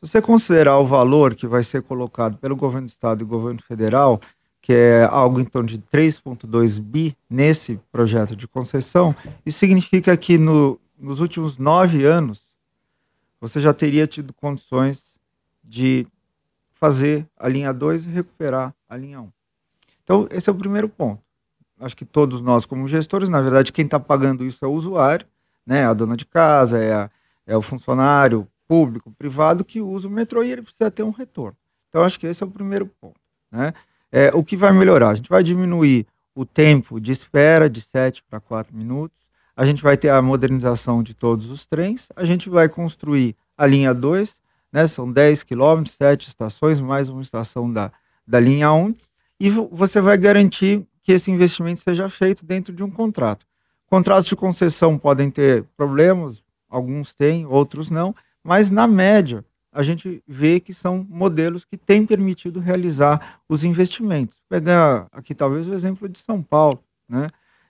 Se 0.01 0.09
você 0.09 0.23
considerar 0.23 0.79
o 0.79 0.87
valor 0.87 1.35
que 1.35 1.49
vai 1.49 1.65
ser 1.65 1.83
colocado 1.83 2.39
pelo 2.39 2.55
governo 2.55 2.87
do 2.87 2.91
estado 2.91 3.25
e 3.25 3.27
governo 3.27 3.61
federal, 3.61 4.21
que 4.69 4.75
é 4.75 5.05
algo 5.05 5.43
torno 5.47 5.67
de 5.67 5.79
3,2 5.79 6.79
bi 6.79 7.17
nesse 7.31 7.81
projeto 7.91 8.37
de 8.37 8.47
concessão, 8.47 9.17
isso 9.47 9.59
significa 9.59 10.15
que 10.15 10.37
no, 10.37 10.79
nos 10.99 11.21
últimos 11.21 11.57
nove 11.57 12.05
anos 12.05 12.43
você 13.41 13.61
já 13.61 13.73
teria 13.73 14.07
tido 14.07 14.35
condições 14.35 15.19
de 15.65 16.07
fazer 16.75 17.27
a 17.39 17.49
linha 17.49 17.73
2 17.73 18.05
e 18.05 18.09
recuperar 18.09 18.75
a 18.87 18.95
linha 18.95 19.23
1. 19.23 19.25
Um. 19.25 19.33
Então, 20.05 20.29
esse 20.31 20.51
é 20.51 20.53
o 20.53 20.57
primeiro 20.57 20.87
ponto. 20.87 21.23
Acho 21.81 21.97
que 21.97 22.05
todos 22.05 22.43
nós, 22.43 22.67
como 22.67 22.87
gestores, 22.87 23.31
na 23.31 23.41
verdade, 23.41 23.73
quem 23.73 23.87
está 23.87 23.99
pagando 23.99 24.45
isso 24.45 24.63
é 24.63 24.69
o 24.69 24.73
usuário, 24.73 25.27
né? 25.65 25.87
a 25.87 25.95
dona 25.95 26.15
de 26.15 26.27
casa, 26.27 26.77
é, 26.77 26.93
a, 26.93 27.11
é 27.47 27.57
o 27.57 27.63
funcionário 27.63 28.47
público, 28.67 29.11
privado, 29.13 29.65
que 29.65 29.81
usa 29.81 30.09
o 30.09 30.11
metrô 30.11 30.43
e 30.43 30.53
ele 30.53 30.61
precisa 30.61 30.91
ter 30.91 31.05
um 31.05 31.11
retorno. 31.11 31.57
Então, 31.89 32.03
acho 32.03 32.21
que 32.21 32.27
esse 32.27 32.43
é 32.43 32.47
o 32.47 32.51
primeiro 32.51 32.85
ponto. 33.01 33.19
Né? 33.51 33.73
É, 34.11 34.31
o 34.35 34.43
que 34.43 34.57
vai 34.57 34.73
melhorar? 34.73 35.11
A 35.11 35.15
gente 35.15 35.29
vai 35.29 35.43
diminuir 35.43 36.07
o 36.35 36.45
tempo 36.45 37.01
de 37.01 37.13
espera 37.13 37.69
de 37.69 37.81
7 37.81 38.23
para 38.29 38.41
4 38.41 38.75
minutos, 38.77 39.19
a 39.57 39.65
gente 39.65 39.83
vai 39.83 39.97
ter 39.97 40.09
a 40.09 40.23
modernização 40.23 41.03
de 41.03 41.13
todos 41.13 41.51
os 41.51 41.67
trens, 41.67 42.09
a 42.15 42.25
gente 42.25 42.49
vai 42.49 42.69
construir 42.69 43.35
a 43.57 43.67
linha 43.67 43.93
2, 43.93 44.41
né, 44.73 44.87
são 44.87 45.11
10 45.11 45.43
quilômetros, 45.43 45.97
7 45.97 46.29
estações, 46.29 46.81
mais 46.81 47.09
uma 47.09 47.23
estação 47.23 47.73
da, 47.73 47.91
da 48.25 48.39
linha 48.39 48.73
1, 48.73 48.95
e 49.41 49.51
você 49.51 50.01
vai 50.01 50.17
garantir 50.17 50.87
que 51.03 51.13
esse 51.13 51.31
investimento 51.31 51.81
seja 51.81 52.09
feito 52.09 52.47
dentro 52.47 52.73
de 52.73 52.85
um 52.85 52.91
contrato. 52.91 53.45
Contratos 53.87 54.29
de 54.29 54.37
concessão 54.37 54.97
podem 54.97 55.31
ter 55.31 55.65
problemas, 55.77 56.45
alguns 56.69 57.15
têm, 57.15 57.47
outros 57.47 57.91
não, 57.91 58.15
mas 58.45 58.71
na 58.71 58.87
média, 58.87 59.45
a 59.79 59.83
gente 59.85 60.21
vê 60.27 60.59
que 60.59 60.75
são 60.75 61.07
modelos 61.09 61.65
que 61.65 61.77
têm 61.77 62.05
permitido 62.05 62.59
realizar 62.59 63.39
os 63.49 63.63
investimentos. 63.63 64.41
Pegar 64.49 65.07
aqui 65.13 65.37
talvez 65.37 65.69
o 65.69 65.73
exemplo 65.73 66.09
de 66.09 66.19
São 66.19 66.43
Paulo. 66.43 66.83
Né? 67.09 67.29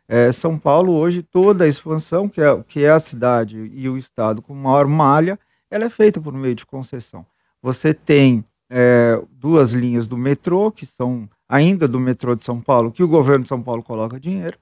É, 0.09 0.33
São 0.33 0.57
Paulo, 0.57 0.95
hoje, 0.95 1.23
toda 1.23 1.65
a 1.65 1.69
expansão, 1.69 2.27
que 2.27 2.41
é, 2.41 2.65
que 2.67 2.83
é 2.83 2.91
a 2.91 2.99
cidade 2.99 3.59
e 3.75 3.87
o 3.91 3.99
estado 3.99 4.41
com 4.41 4.55
maior 4.55 4.87
malha, 4.87 5.39
ela 5.71 5.85
é 5.85 5.91
feita 5.91 6.19
por 6.19 6.33
meio 6.33 6.55
de 6.55 6.65
concessão. 6.65 7.27
Você 7.61 7.93
tem 7.93 8.43
é, 8.71 9.23
duas 9.31 9.75
linhas 9.75 10.09
do 10.09 10.17
metrô, 10.17 10.73
que 10.73 10.87
são 10.87 11.29
ainda 11.47 11.87
do 11.87 12.01
metrô 12.01 12.35
de 12.35 12.43
São 12.43 12.59
Paulo, 12.59 12.91
que 12.91 13.03
o 13.03 13.09
governo 13.09 13.43
de 13.43 13.49
São 13.51 13.63
Paulo 13.63 13.83
coloca 13.83 14.19
dinheiro, 14.19 14.57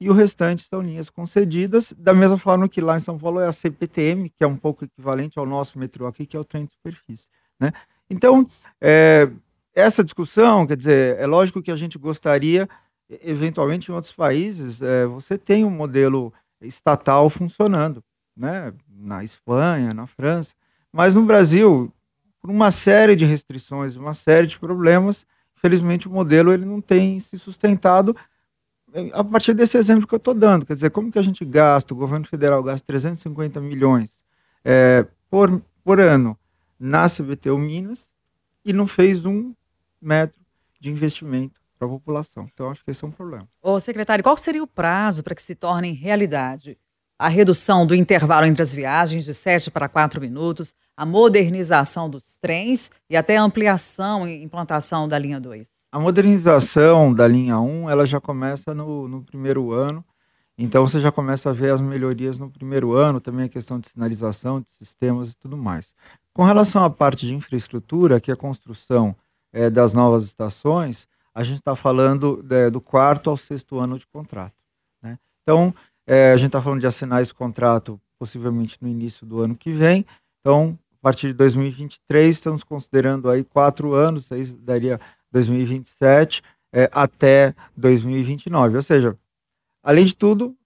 e 0.00 0.08
o 0.08 0.12
restante 0.12 0.62
são 0.62 0.80
linhas 0.80 1.10
concedidas, 1.10 1.92
da 1.98 2.14
mesma 2.14 2.38
forma 2.38 2.68
que 2.68 2.80
lá 2.80 2.96
em 2.96 3.00
São 3.00 3.18
Paulo 3.18 3.40
é 3.40 3.46
a 3.46 3.52
CPTM, 3.52 4.28
que 4.28 4.44
é 4.44 4.46
um 4.46 4.56
pouco 4.56 4.84
equivalente 4.84 5.38
ao 5.38 5.46
nosso 5.46 5.78
metrô 5.78 6.06
aqui, 6.06 6.24
que 6.24 6.36
é 6.36 6.40
o 6.40 6.44
trem 6.44 6.66
de 6.66 6.72
superfície. 6.72 7.28
Né? 7.58 7.72
Então, 8.08 8.46
é, 8.80 9.28
essa 9.74 10.04
discussão, 10.04 10.66
quer 10.66 10.76
dizer, 10.76 11.18
é 11.18 11.26
lógico 11.26 11.60
que 11.60 11.70
a 11.70 11.76
gente 11.76 11.98
gostaria, 11.98 12.68
eventualmente 13.22 13.90
em 13.90 13.94
outros 13.94 14.12
países, 14.12 14.80
é, 14.80 15.04
você 15.06 15.36
tem 15.36 15.64
um 15.64 15.70
modelo 15.70 16.32
estatal 16.60 17.28
funcionando, 17.28 18.02
né? 18.36 18.72
na 18.88 19.24
Espanha, 19.24 19.92
na 19.92 20.06
França, 20.06 20.54
mas 20.92 21.14
no 21.14 21.24
Brasil, 21.24 21.92
por 22.40 22.50
uma 22.50 22.70
série 22.70 23.16
de 23.16 23.24
restrições, 23.24 23.96
uma 23.96 24.14
série 24.14 24.46
de 24.46 24.58
problemas, 24.58 25.26
infelizmente 25.56 26.06
o 26.06 26.10
modelo 26.10 26.52
ele 26.52 26.64
não 26.64 26.80
tem 26.80 27.18
se 27.18 27.36
sustentado 27.36 28.16
a 29.12 29.24
partir 29.24 29.54
desse 29.54 29.76
exemplo 29.76 30.06
que 30.06 30.14
eu 30.14 30.18
estou 30.18 30.34
dando. 30.34 30.66
Quer 30.66 30.74
dizer, 30.74 30.90
como 30.90 31.10
que 31.10 31.18
a 31.18 31.22
gente 31.22 31.44
gasta, 31.44 31.92
o 31.92 31.96
governo 31.96 32.26
federal 32.26 32.62
gasta 32.62 32.86
350 32.86 33.60
milhões 33.60 34.24
é, 34.64 35.06
por, 35.30 35.62
por 35.84 36.00
ano 36.00 36.38
na 36.78 37.06
CBTU 37.08 37.58
Minas 37.58 38.10
e 38.64 38.72
não 38.72 38.86
fez 38.86 39.24
um 39.24 39.52
metro 40.00 40.40
de 40.80 40.90
investimento 40.90 41.60
para 41.78 41.86
a 41.86 41.90
população. 41.90 42.48
Então, 42.52 42.70
acho 42.70 42.84
que 42.84 42.90
esse 42.90 43.04
é 43.04 43.08
um 43.08 43.10
problema. 43.10 43.48
Ô, 43.62 43.78
secretário, 43.78 44.22
qual 44.22 44.36
seria 44.36 44.62
o 44.62 44.66
prazo 44.66 45.22
para 45.22 45.34
que 45.34 45.42
se 45.42 45.54
tornem 45.54 45.92
realidade 45.92 46.78
a 47.18 47.28
redução 47.28 47.84
do 47.84 47.94
intervalo 47.94 48.46
entre 48.46 48.62
as 48.62 48.72
viagens 48.72 49.24
de 49.24 49.34
7 49.34 49.70
para 49.70 49.88
4 49.88 50.20
minutos, 50.20 50.74
a 50.96 51.04
modernização 51.04 52.08
dos 52.08 52.36
trens 52.36 52.92
e 53.10 53.16
até 53.16 53.36
a 53.36 53.42
ampliação 53.42 54.26
e 54.26 54.42
implantação 54.42 55.08
da 55.08 55.18
linha 55.18 55.40
2? 55.40 55.77
A 55.90 55.98
modernização 55.98 57.14
da 57.14 57.26
linha 57.26 57.58
1 57.58 57.88
ela 57.88 58.04
já 58.04 58.20
começa 58.20 58.74
no, 58.74 59.08
no 59.08 59.22
primeiro 59.22 59.72
ano, 59.72 60.04
então 60.56 60.86
você 60.86 61.00
já 61.00 61.10
começa 61.10 61.48
a 61.48 61.52
ver 61.52 61.72
as 61.72 61.80
melhorias 61.80 62.38
no 62.38 62.50
primeiro 62.50 62.92
ano, 62.92 63.22
também 63.22 63.46
a 63.46 63.48
questão 63.48 63.80
de 63.80 63.88
sinalização, 63.88 64.60
de 64.60 64.70
sistemas 64.70 65.32
e 65.32 65.38
tudo 65.38 65.56
mais. 65.56 65.94
Com 66.34 66.42
relação 66.42 66.84
à 66.84 66.90
parte 66.90 67.26
de 67.26 67.34
infraestrutura, 67.34 68.20
que 68.20 68.30
é 68.30 68.34
a 68.34 68.36
construção 68.36 69.16
é, 69.50 69.70
das 69.70 69.94
novas 69.94 70.24
estações, 70.24 71.08
a 71.34 71.42
gente 71.42 71.56
está 71.56 71.74
falando 71.74 72.44
é, 72.50 72.68
do 72.68 72.82
quarto 72.82 73.30
ao 73.30 73.36
sexto 73.36 73.78
ano 73.78 73.98
de 73.98 74.06
contrato. 74.06 74.54
Né? 75.02 75.18
Então, 75.42 75.72
é, 76.06 76.32
a 76.32 76.36
gente 76.36 76.48
está 76.48 76.60
falando 76.60 76.80
de 76.80 76.86
assinar 76.86 77.22
esse 77.22 77.32
contrato 77.32 77.98
possivelmente 78.18 78.76
no 78.80 78.88
início 78.88 79.24
do 79.24 79.40
ano 79.40 79.54
que 79.54 79.72
vem. 79.72 80.04
Então, 80.40 80.78
a 81.00 81.02
partir 81.02 81.28
de 81.28 81.34
2023, 81.34 82.36
estamos 82.36 82.62
considerando 82.64 83.30
aí 83.30 83.44
quatro 83.44 83.94
anos, 83.94 84.30
aí 84.32 84.44
daria 84.56 85.00
2027 85.32 86.42
é, 86.72 86.88
até 86.92 87.54
2029. 87.76 88.76
Ou 88.76 88.82
seja, 88.82 89.16
além 89.82 90.04
de 90.04 90.14
tudo, 90.14 90.56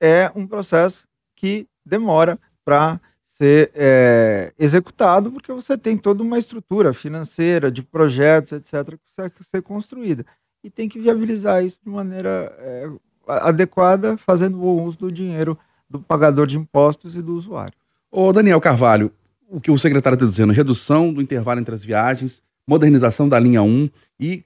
é 0.00 0.30
um 0.34 0.46
processo 0.46 1.06
que 1.36 1.66
demora 1.84 2.38
para 2.64 3.00
ser 3.22 3.70
é, 3.74 4.52
executado, 4.58 5.30
porque 5.30 5.52
você 5.52 5.76
tem 5.76 5.96
toda 5.96 6.22
uma 6.22 6.38
estrutura 6.38 6.92
financeira, 6.92 7.70
de 7.70 7.82
projetos, 7.82 8.52
etc., 8.52 8.90
que 8.90 8.98
precisa 8.98 9.30
ser 9.42 9.62
construída. 9.62 10.26
E 10.62 10.70
tem 10.70 10.88
que 10.88 11.00
viabilizar 11.00 11.64
isso 11.64 11.78
de 11.82 11.90
maneira 11.90 12.54
é, 12.58 12.90
adequada, 13.26 14.16
fazendo 14.18 14.58
bom 14.58 14.84
uso 14.84 14.98
do 14.98 15.12
dinheiro 15.12 15.58
do 15.88 15.98
pagador 15.98 16.46
de 16.46 16.58
impostos 16.58 17.16
e 17.16 17.22
do 17.22 17.34
usuário. 17.34 17.74
Ô 18.10 18.32
Daniel 18.32 18.60
Carvalho, 18.60 19.10
o 19.48 19.60
que 19.60 19.70
o 19.70 19.78
secretário 19.78 20.16
está 20.16 20.26
dizendo, 20.26 20.52
redução 20.52 21.12
do 21.12 21.22
intervalo 21.22 21.60
entre 21.60 21.74
as 21.74 21.84
viagens, 21.84 22.42
modernização 22.70 23.28
da 23.28 23.36
linha 23.36 23.64
1 23.64 23.90
e 24.20 24.44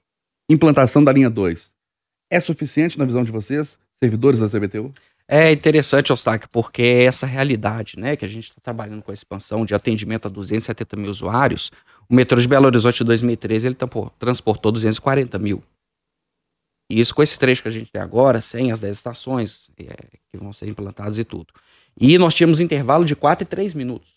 implantação 0.49 1.04
da 1.04 1.12
linha 1.12 1.28
2. 1.28 1.75
É 2.31 2.40
suficiente 2.40 2.99
na 2.99 3.04
visão 3.04 3.23
de 3.23 3.31
vocês, 3.31 3.78
servidores 4.02 4.40
da 4.40 4.49
CBTU? 4.49 4.90
É 5.28 5.52
interessante, 5.52 6.11
Ostaque, 6.11 6.49
porque 6.49 6.81
é 6.81 7.04
essa 7.04 7.26
realidade, 7.26 7.99
né, 7.99 8.16
que 8.16 8.25
a 8.25 8.28
gente 8.28 8.49
está 8.49 8.61
trabalhando 8.62 9.02
com 9.02 9.11
a 9.11 9.14
expansão 9.14 9.66
de 9.66 9.75
atendimento 9.75 10.26
a 10.26 10.31
270 10.31 10.97
mil 10.97 11.11
usuários, 11.11 11.71
o 12.09 12.14
metrô 12.14 12.40
de 12.40 12.49
Belo 12.49 12.64
Horizonte 12.64 13.02
em 13.02 13.07
2013 13.07 13.69
ele 13.69 13.76
transportou 14.19 14.73
240 14.73 15.38
mil. 15.38 15.62
E 16.90 17.00
isso 17.00 17.14
com 17.14 17.23
esse 17.23 17.38
trecho 17.38 17.62
que 17.62 17.69
a 17.69 17.71
gente 17.71 17.93
tem 17.93 18.00
agora, 18.00 18.40
sem 18.40 18.73
as 18.73 18.81
10 18.81 18.97
estações 18.97 19.71
é, 19.78 20.19
que 20.31 20.38
vão 20.38 20.52
ser 20.52 20.66
implantadas 20.69 21.19
e 21.19 21.25
tudo. 21.25 21.52
E 21.99 22.16
nós 22.19 22.35
tínhamos 22.35 22.61
intervalo 22.61 23.04
de 23.04 23.14
4 23.14 23.45
e 23.45 23.49
3 23.49 23.75
minutos. 23.75 24.11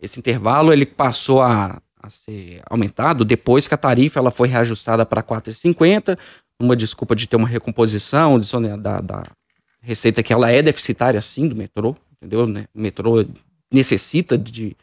Esse 0.00 0.18
intervalo 0.18 0.72
ele 0.72 0.86
passou 0.86 1.42
a, 1.42 1.82
a 2.00 2.10
ser 2.10 2.62
aumentado 2.68 3.24
depois 3.24 3.66
que 3.66 3.74
a 3.74 3.78
tarifa 3.78 4.18
ela 4.18 4.30
foi 4.30 4.48
reajustada 4.48 5.04
para 5.04 5.22
4,50, 5.22 6.18
uma 6.60 6.76
desculpa 6.76 7.14
de 7.14 7.26
ter 7.26 7.36
uma 7.36 7.48
recomposição 7.48 8.38
de, 8.38 8.50
da, 8.78 9.00
da 9.00 9.24
receita 9.80 10.22
que 10.22 10.32
ela 10.32 10.50
é 10.50 10.60
deficitária 10.60 11.20
sim 11.20 11.48
do 11.48 11.56
metrô, 11.56 11.96
entendeu? 12.16 12.46
Né? 12.46 12.66
O 12.74 12.80
metrô 12.80 13.24
necessita 13.72 14.36
de, 14.36 14.76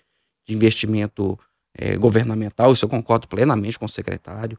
de 0.48 0.56
investimento 0.56 1.38
é, 1.78 1.98
governamental, 1.98 2.72
isso 2.72 2.86
eu 2.86 2.90
concordo 2.90 3.28
plenamente 3.28 3.78
com 3.78 3.86
o 3.86 3.90
secretário. 3.90 4.58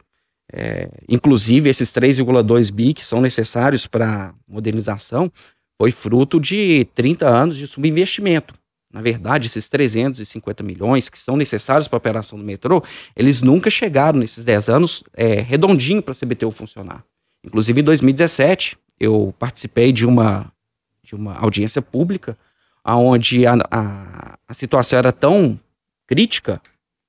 É, 0.53 0.89
inclusive, 1.09 1.69
esses 1.69 1.91
3,2 1.91 2.71
bi 2.73 2.95
que 2.95 3.05
são 3.05 3.21
necessários 3.21 3.87
para 3.87 4.33
modernização 4.47 5.33
foi 5.81 5.91
fruto 5.91 6.39
de 6.41 6.87
30 6.95 7.29
anos 7.29 7.57
de 7.57 7.67
subinvestimento. 7.67 8.55
Na 8.97 9.03
verdade, 9.03 9.47
esses 9.47 9.69
350 9.69 10.63
milhões 10.63 11.11
que 11.11 11.19
são 11.19 11.37
necessários 11.37 11.87
para 11.87 11.97
a 11.97 11.99
operação 11.99 12.39
do 12.39 12.43
metrô, 12.43 12.83
eles 13.15 13.43
nunca 13.43 13.69
chegaram 13.69 14.19
nesses 14.19 14.43
10 14.43 14.71
anos 14.71 15.05
é, 15.13 15.39
redondinho 15.43 16.01
para 16.01 16.13
a 16.13 16.15
CBTU 16.15 16.51
funcionar. 16.51 17.05
Inclusive, 17.45 17.83
em 17.83 17.85
2017, 17.85 18.79
eu 18.99 19.35
participei 19.39 19.93
de 19.93 20.07
uma, 20.07 20.51
de 21.03 21.15
uma 21.15 21.37
audiência 21.37 21.83
pública 21.83 22.39
onde 22.83 23.47
a, 23.47 23.57
a, 23.71 24.39
a 24.49 24.55
situação 24.55 24.99
era 24.99 25.13
tão 25.13 25.61
crítica 26.07 26.59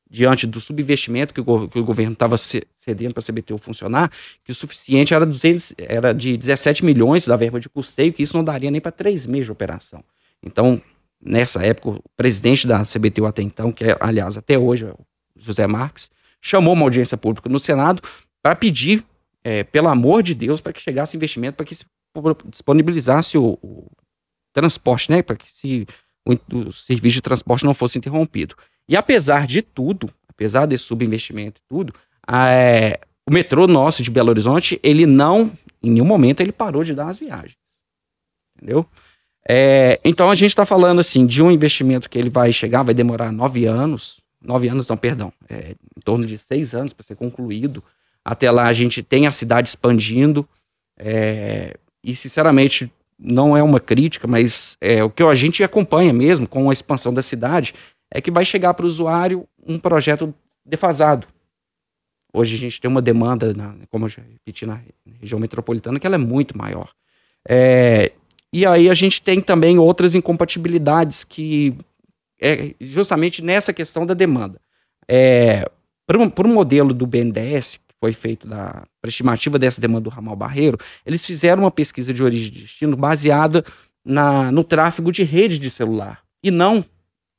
diante 0.09 0.45
do 0.45 0.59
subinvestimento 0.59 1.33
que 1.33 1.39
o, 1.39 1.69
que 1.69 1.79
o 1.79 1.85
governo 1.85 2.11
estava 2.11 2.37
cedendo 2.37 3.13
para 3.13 3.23
a 3.23 3.25
CBTU 3.25 3.57
funcionar, 3.57 4.11
que 4.43 4.51
o 4.51 4.55
suficiente 4.55 5.13
era, 5.13 5.25
200, 5.25 5.73
era 5.77 6.13
de 6.13 6.35
17 6.35 6.83
milhões 6.83 7.25
da 7.25 7.37
verba 7.37 7.61
de 7.61 7.69
custeio, 7.69 8.11
que 8.11 8.23
isso 8.23 8.35
não 8.35 8.43
daria 8.43 8.69
nem 8.69 8.81
para 8.81 8.91
três 8.91 9.25
meses 9.25 9.45
de 9.45 9.53
operação. 9.53 10.03
Então, 10.43 10.81
nessa 11.21 11.65
época, 11.65 11.89
o 11.89 12.03
presidente 12.15 12.67
da 12.67 12.83
CBTU 12.83 13.25
até 13.25 13.41
então, 13.41 13.71
que 13.71 13.83
é, 13.83 13.97
aliás, 13.99 14.37
até 14.37 14.57
hoje, 14.57 14.85
é 14.85 14.89
o 14.89 15.05
José 15.35 15.67
Marques, 15.67 16.09
chamou 16.41 16.73
uma 16.73 16.83
audiência 16.83 17.17
pública 17.17 17.49
no 17.49 17.59
Senado 17.59 18.01
para 18.41 18.55
pedir, 18.55 19.03
é, 19.43 19.63
pelo 19.63 19.87
amor 19.87 20.23
de 20.23 20.33
Deus, 20.33 20.61
para 20.61 20.73
que 20.73 20.81
chegasse 20.81 21.17
investimento, 21.17 21.57
para 21.57 21.65
que 21.65 21.75
se 21.75 21.85
disponibilizasse 22.49 23.37
o, 23.37 23.57
o 23.61 23.87
transporte, 24.53 25.11
né, 25.11 25.21
para 25.21 25.35
que 25.35 25.51
se, 25.51 25.85
o, 26.25 26.33
o 26.57 26.71
serviço 26.71 27.15
de 27.15 27.21
transporte 27.21 27.65
não 27.65 27.73
fosse 27.73 27.97
interrompido. 27.97 28.55
E 28.87 28.95
apesar 28.95 29.45
de 29.45 29.61
tudo, 29.61 30.09
apesar 30.27 30.65
desse 30.65 30.85
subinvestimento 30.85 31.61
e 31.61 31.67
tudo, 31.67 31.93
é, 32.29 32.99
o 33.27 33.31
metrô 33.31 33.67
nosso 33.67 34.01
de 34.01 34.09
Belo 34.09 34.29
Horizonte, 34.29 34.79
ele 34.81 35.05
não, 35.05 35.51
em 35.83 35.91
nenhum 35.91 36.05
momento, 36.05 36.41
ele 36.41 36.51
parou 36.51 36.83
de 36.83 36.93
dar 36.93 37.09
as 37.09 37.19
viagens. 37.19 37.57
Entendeu? 38.55 38.85
É, 39.49 39.99
então 40.03 40.29
a 40.29 40.35
gente 40.35 40.49
está 40.49 40.65
falando 40.65 40.99
assim 40.99 41.25
de 41.25 41.41
um 41.41 41.49
investimento 41.49 42.09
que 42.09 42.17
ele 42.17 42.29
vai 42.29 42.51
chegar, 42.51 42.83
vai 42.83 42.93
demorar 42.93 43.31
nove 43.31 43.65
anos, 43.65 44.19
nove 44.41 44.67
anos 44.67 44.87
não, 44.87 44.97
perdão, 44.97 45.31
é, 45.49 45.75
em 45.95 46.01
torno 46.03 46.25
de 46.25 46.37
seis 46.37 46.75
anos 46.75 46.91
para 46.91 47.05
ser 47.05 47.15
concluído. 47.15 47.81
Até 48.25 48.51
lá 48.51 48.67
a 48.67 48.73
gente 48.73 49.01
tem 49.01 49.25
a 49.25 49.31
cidade 49.31 49.69
expandindo 49.69 50.47
é, 50.99 51.77
e 52.03 52.13
sinceramente 52.13 52.91
não 53.17 53.55
é 53.55 53.63
uma 53.63 53.79
crítica, 53.79 54.27
mas 54.27 54.77
é 54.81 55.01
o 55.03 55.09
que 55.09 55.23
a 55.23 55.33
gente 55.33 55.63
acompanha 55.63 56.11
mesmo 56.11 56.47
com 56.47 56.69
a 56.69 56.73
expansão 56.73 57.13
da 57.13 57.21
cidade 57.21 57.73
é 58.11 58.21
que 58.21 58.31
vai 58.31 58.43
chegar 58.45 58.73
para 58.73 58.85
o 58.85 58.87
usuário 58.87 59.47
um 59.65 59.79
projeto 59.79 60.33
defasado. 60.65 61.27
Hoje 62.33 62.55
a 62.55 62.59
gente 62.59 62.79
tem 62.79 62.89
uma 62.89 63.01
demanda, 63.01 63.53
na, 63.53 63.75
como 63.89 64.05
eu 64.05 64.09
já 64.09 64.21
repeti, 64.21 64.65
na 64.65 64.81
região 65.19 65.39
metropolitana, 65.39 65.99
que 65.99 66.05
ela 66.05 66.15
é 66.15 66.19
muito 66.19 66.57
maior. 66.57 66.91
É, 67.47 68.11
e 68.57 68.65
aí 68.65 68.89
a 68.89 68.93
gente 68.95 69.21
tem 69.21 69.39
também 69.39 69.77
outras 69.77 70.15
incompatibilidades 70.15 71.23
que 71.23 71.75
é 72.41 72.73
justamente 72.81 73.43
nessa 73.43 73.71
questão 73.71 74.03
da 74.03 74.15
demanda. 74.15 74.59
É, 75.07 75.69
para 76.07 76.17
um, 76.17 76.53
modelo 76.53 76.91
do 76.91 77.05
BNDES, 77.05 77.75
que 77.87 77.93
foi 77.99 78.13
feito 78.13 78.47
para 78.47 78.87
estimativa 79.05 79.59
dessa 79.59 79.79
demanda 79.79 80.05
do 80.05 80.09
ramal 80.09 80.35
Barreiro, 80.35 80.75
eles 81.05 81.23
fizeram 81.23 81.65
uma 81.65 81.69
pesquisa 81.69 82.11
de 82.11 82.23
origem 82.23 82.47
e 82.47 82.61
destino 82.61 82.97
baseada 82.97 83.63
na, 84.03 84.51
no 84.51 84.63
tráfego 84.63 85.11
de 85.11 85.21
rede 85.21 85.59
de 85.59 85.69
celular 85.69 86.23
e 86.43 86.49
não 86.49 86.83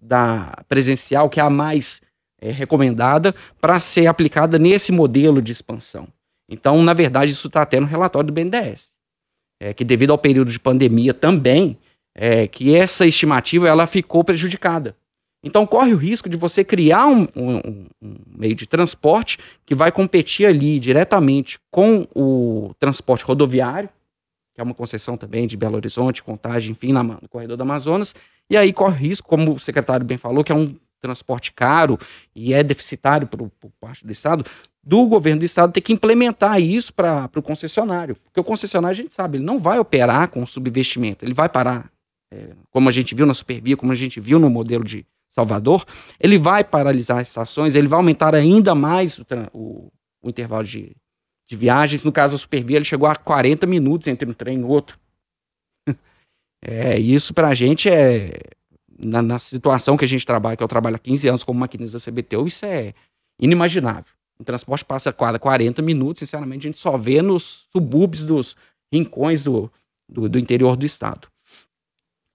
da 0.00 0.62
presencial, 0.68 1.28
que 1.28 1.40
é 1.40 1.42
a 1.42 1.50
mais 1.50 2.00
é, 2.40 2.52
recomendada, 2.52 3.34
para 3.60 3.80
ser 3.80 4.06
aplicada 4.06 4.56
nesse 4.56 4.92
modelo 4.92 5.42
de 5.42 5.50
expansão. 5.50 6.06
Então, 6.48 6.80
na 6.80 6.94
verdade, 6.94 7.32
isso 7.32 7.48
está 7.48 7.62
até 7.62 7.80
no 7.80 7.86
relatório 7.86 8.28
do 8.28 8.32
BNDES. 8.32 8.97
É, 9.60 9.74
que 9.74 9.84
devido 9.84 10.10
ao 10.10 10.18
período 10.18 10.52
de 10.52 10.58
pandemia 10.58 11.12
também, 11.12 11.76
é, 12.14 12.46
que 12.46 12.74
essa 12.74 13.06
estimativa 13.06 13.68
ela 13.68 13.86
ficou 13.86 14.22
prejudicada. 14.22 14.96
Então 15.42 15.66
corre 15.66 15.94
o 15.94 15.96
risco 15.96 16.28
de 16.28 16.36
você 16.36 16.64
criar 16.64 17.06
um, 17.06 17.26
um, 17.36 17.86
um, 18.02 18.14
meio 18.36 18.54
de 18.54 18.66
transporte 18.66 19.38
que 19.64 19.74
vai 19.74 19.92
competir 19.92 20.46
ali 20.46 20.80
diretamente 20.80 21.58
com 21.70 22.06
o 22.14 22.74
transporte 22.78 23.24
rodoviário, 23.24 23.88
que 24.52 24.60
é 24.60 24.64
uma 24.64 24.74
concessão 24.74 25.16
também 25.16 25.46
de 25.46 25.56
Belo 25.56 25.76
Horizonte, 25.76 26.22
Contagem, 26.22 26.72
enfim, 26.72 26.92
na, 26.92 27.04
no 27.04 27.28
corredor 27.28 27.56
do 27.56 27.62
Amazonas, 27.62 28.14
e 28.50 28.56
aí 28.56 28.72
corre 28.72 29.08
risco, 29.08 29.28
como 29.28 29.54
o 29.54 29.60
secretário 29.60 30.04
bem 30.04 30.18
falou, 30.18 30.42
que 30.42 30.50
é 30.50 30.54
um 30.54 30.74
transporte 31.00 31.52
caro 31.52 31.96
e 32.34 32.52
é 32.52 32.62
deficitário 32.64 33.28
por, 33.28 33.48
por 33.60 33.70
parte 33.80 34.04
do 34.04 34.10
Estado, 34.10 34.44
do 34.88 35.04
governo 35.04 35.40
do 35.40 35.44
Estado 35.44 35.70
ter 35.70 35.82
que 35.82 35.92
implementar 35.92 36.58
isso 36.58 36.94
para 36.94 37.28
o 37.36 37.42
concessionário. 37.42 38.16
Porque 38.16 38.40
o 38.40 38.44
concessionário, 38.44 38.98
a 38.98 39.02
gente 39.02 39.12
sabe, 39.12 39.36
ele 39.36 39.44
não 39.44 39.58
vai 39.58 39.78
operar 39.78 40.30
com 40.30 40.46
subvestimento, 40.46 41.26
ele 41.26 41.34
vai 41.34 41.46
parar, 41.46 41.92
é, 42.32 42.54
como 42.70 42.88
a 42.88 42.92
gente 42.92 43.14
viu 43.14 43.26
na 43.26 43.34
Supervia, 43.34 43.76
como 43.76 43.92
a 43.92 43.94
gente 43.94 44.18
viu 44.18 44.38
no 44.38 44.48
modelo 44.48 44.82
de 44.82 45.04
Salvador, 45.28 45.84
ele 46.18 46.38
vai 46.38 46.64
paralisar 46.64 47.18
as 47.18 47.28
estações, 47.28 47.74
ele 47.74 47.86
vai 47.86 47.98
aumentar 47.98 48.34
ainda 48.34 48.74
mais 48.74 49.18
o, 49.18 49.26
o, 49.52 49.92
o 50.22 50.30
intervalo 50.30 50.64
de, 50.64 50.96
de 51.46 51.54
viagens. 51.54 52.02
No 52.02 52.10
caso 52.10 52.32
da 52.32 52.38
Supervia, 52.38 52.78
ele 52.78 52.86
chegou 52.86 53.06
a 53.06 53.14
40 53.14 53.66
minutos 53.66 54.08
entre 54.08 54.26
um 54.26 54.32
trem 54.32 54.60
e 54.60 54.64
outro. 54.64 54.98
é, 56.64 56.98
isso 56.98 57.34
pra 57.34 57.52
gente 57.52 57.90
é. 57.90 58.32
Na, 58.98 59.20
na, 59.20 59.38
situação 59.38 59.98
que 59.98 60.04
a 60.06 60.08
gente 60.08 60.24
trabalha, 60.24 60.56
que 60.56 60.62
eu 60.62 60.66
trabalho 60.66 60.96
há 60.96 60.98
15 60.98 61.28
anos 61.28 61.44
como 61.44 61.60
maquinista 61.60 61.98
da 61.98 62.04
CBTU, 62.04 62.46
isso 62.46 62.64
é 62.64 62.94
inimaginável. 63.38 64.18
O 64.38 64.44
transporte 64.44 64.84
passa 64.84 65.12
quase 65.12 65.38
40 65.38 65.82
minutos, 65.82 66.20
sinceramente, 66.20 66.66
a 66.66 66.70
gente 66.70 66.80
só 66.80 66.96
vê 66.96 67.20
nos 67.20 67.66
subúrbios 67.72 68.24
dos 68.24 68.56
rincões 68.92 69.42
do, 69.42 69.70
do, 70.08 70.28
do 70.28 70.38
interior 70.38 70.76
do 70.76 70.86
estado. 70.86 71.28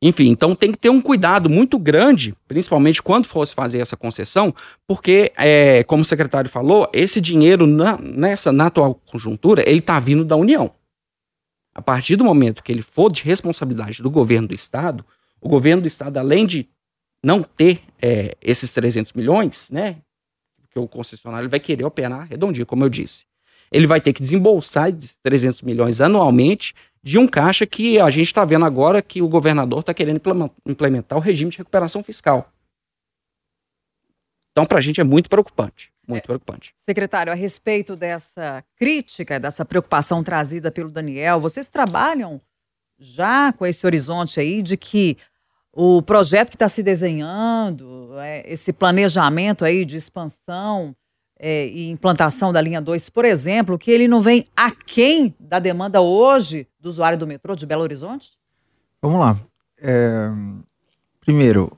Enfim, 0.06 0.28
então 0.28 0.54
tem 0.54 0.70
que 0.70 0.78
ter 0.78 0.90
um 0.90 1.02
cuidado 1.02 1.50
muito 1.50 1.80
grande, 1.80 2.36
principalmente 2.46 3.02
quando 3.02 3.26
fosse 3.26 3.56
fazer 3.56 3.80
essa 3.80 3.96
concessão, 3.96 4.54
porque, 4.86 5.32
é, 5.38 5.82
como 5.86 6.02
o 6.02 6.06
secretário 6.06 6.50
falou, 6.50 6.90
esse 6.92 7.22
dinheiro 7.22 7.66
na, 7.66 7.98
nessa 7.98 8.52
na 8.52 8.66
atual 8.66 8.96
conjuntura, 8.96 9.64
ele 9.66 9.80
está 9.80 9.98
vindo 10.02 10.26
da 10.26 10.36
União. 10.36 10.70
A 11.74 11.82
partir 11.82 12.18
do 12.18 12.26
momento 12.26 12.62
que 12.62 12.72
ele 12.72 12.82
for 12.82 13.10
de 13.10 13.24
responsabilidade 13.24 14.04
do 14.04 14.12
governo 14.12 14.50
do 14.50 14.54
Estado, 14.54 15.06
o 15.40 15.48
governo 15.48 15.84
do 15.84 15.88
Estado, 15.88 16.18
além 16.18 16.46
de 16.46 16.68
não 17.24 17.42
ter 17.42 17.82
é, 18.02 18.36
esses 18.42 18.74
300 18.74 19.14
milhões, 19.14 19.70
né, 19.72 19.98
que 20.74 20.80
o 20.80 20.88
concessionário 20.88 21.48
vai 21.48 21.60
querer 21.60 21.86
operar 21.86 22.28
redondinho, 22.28 22.66
como 22.66 22.84
eu 22.84 22.90
disse, 22.90 23.26
ele 23.72 23.86
vai 23.86 24.02
ter 24.02 24.12
que 24.12 24.22
desembolsar 24.22 24.90
esses 24.90 25.16
300 25.16 25.62
milhões 25.62 26.02
anualmente 26.02 26.74
de 27.02 27.18
um 27.18 27.28
caixa 27.28 27.66
que 27.66 28.00
a 28.00 28.10
gente 28.10 28.28
está 28.28 28.44
vendo 28.44 28.66
agora 28.66 29.02
que 29.02 29.22
o 29.22 29.28
governador 29.28 29.82
está 29.82 29.94
querendo 29.94 30.22
implementar 30.66 31.18
o 31.18 31.22
regime 31.22 31.52
de 31.52 31.58
recuperação 31.58 32.04
fiscal. 32.04 32.52
Então, 34.52 34.66
para 34.66 34.78
a 34.78 34.82
gente 34.82 35.02
é 35.02 35.04
muito 35.04 35.30
preocupante. 35.30 35.92
Muito 36.08 36.24
é, 36.24 36.28
preocupante. 36.28 36.74
Secretário, 36.76 37.32
a 37.32 37.36
respeito 37.36 37.96
dessa 37.96 38.64
crítica, 38.76 39.40
dessa 39.40 39.66
preocupação 39.66 40.24
trazida 40.24 40.72
pelo 40.72 40.92
Daniel, 40.92 41.40
vocês 41.40 41.70
trabalham 41.70 42.42
já 43.00 43.52
com 43.54 43.66
esse 43.66 43.86
horizonte 43.86 44.40
aí 44.40 44.62
de 44.62 44.78
que 44.78 45.18
o 45.74 46.04
projeto 46.04 46.50
que 46.50 46.56
está 46.56 46.70
se 46.70 46.84
desenhando, 46.84 48.12
é, 48.20 48.52
esse 48.52 48.72
planejamento 48.72 49.66
aí 49.66 49.84
de 49.84 49.98
expansão 49.98 50.96
é, 51.40 51.68
e 51.68 51.90
implantação 51.90 52.54
da 52.54 52.62
linha 52.62 52.80
2, 52.80 53.10
por 53.10 53.26
exemplo, 53.26 53.78
que 53.78 53.90
ele 53.90 54.08
não 54.08 54.22
vem 54.22 54.46
aquém 54.56 55.36
da 55.40 55.58
demanda 55.58 56.00
hoje 56.00 56.68
do 56.80 56.90
usuário 56.90 57.18
do 57.18 57.26
metrô 57.26 57.56
de 57.56 57.66
Belo 57.66 57.82
Horizonte? 57.82 58.34
Vamos 59.02 59.20
lá. 59.20 59.36
É, 59.82 60.30
primeiro, 61.20 61.76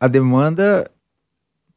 a 0.00 0.08
demanda 0.08 0.90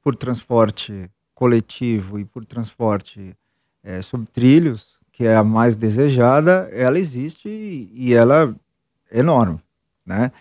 por 0.01 0.16
transporte 0.16 1.08
coletivo 1.36 2.20
e 2.20 2.25
por 2.25 2.44
transporte 2.46 3.38
é, 3.84 4.01
sobre 4.01 4.28
trilhos, 4.28 5.00
que 5.12 5.25
é 5.25 5.36
a 5.36 5.44
mais 5.44 5.75
desejada, 5.75 6.68
ela 6.72 6.98
existe 6.98 7.48
e 7.48 8.13
ela 8.13 8.56
é 9.12 9.19
enorme, 9.19 9.60
né? 10.04 10.32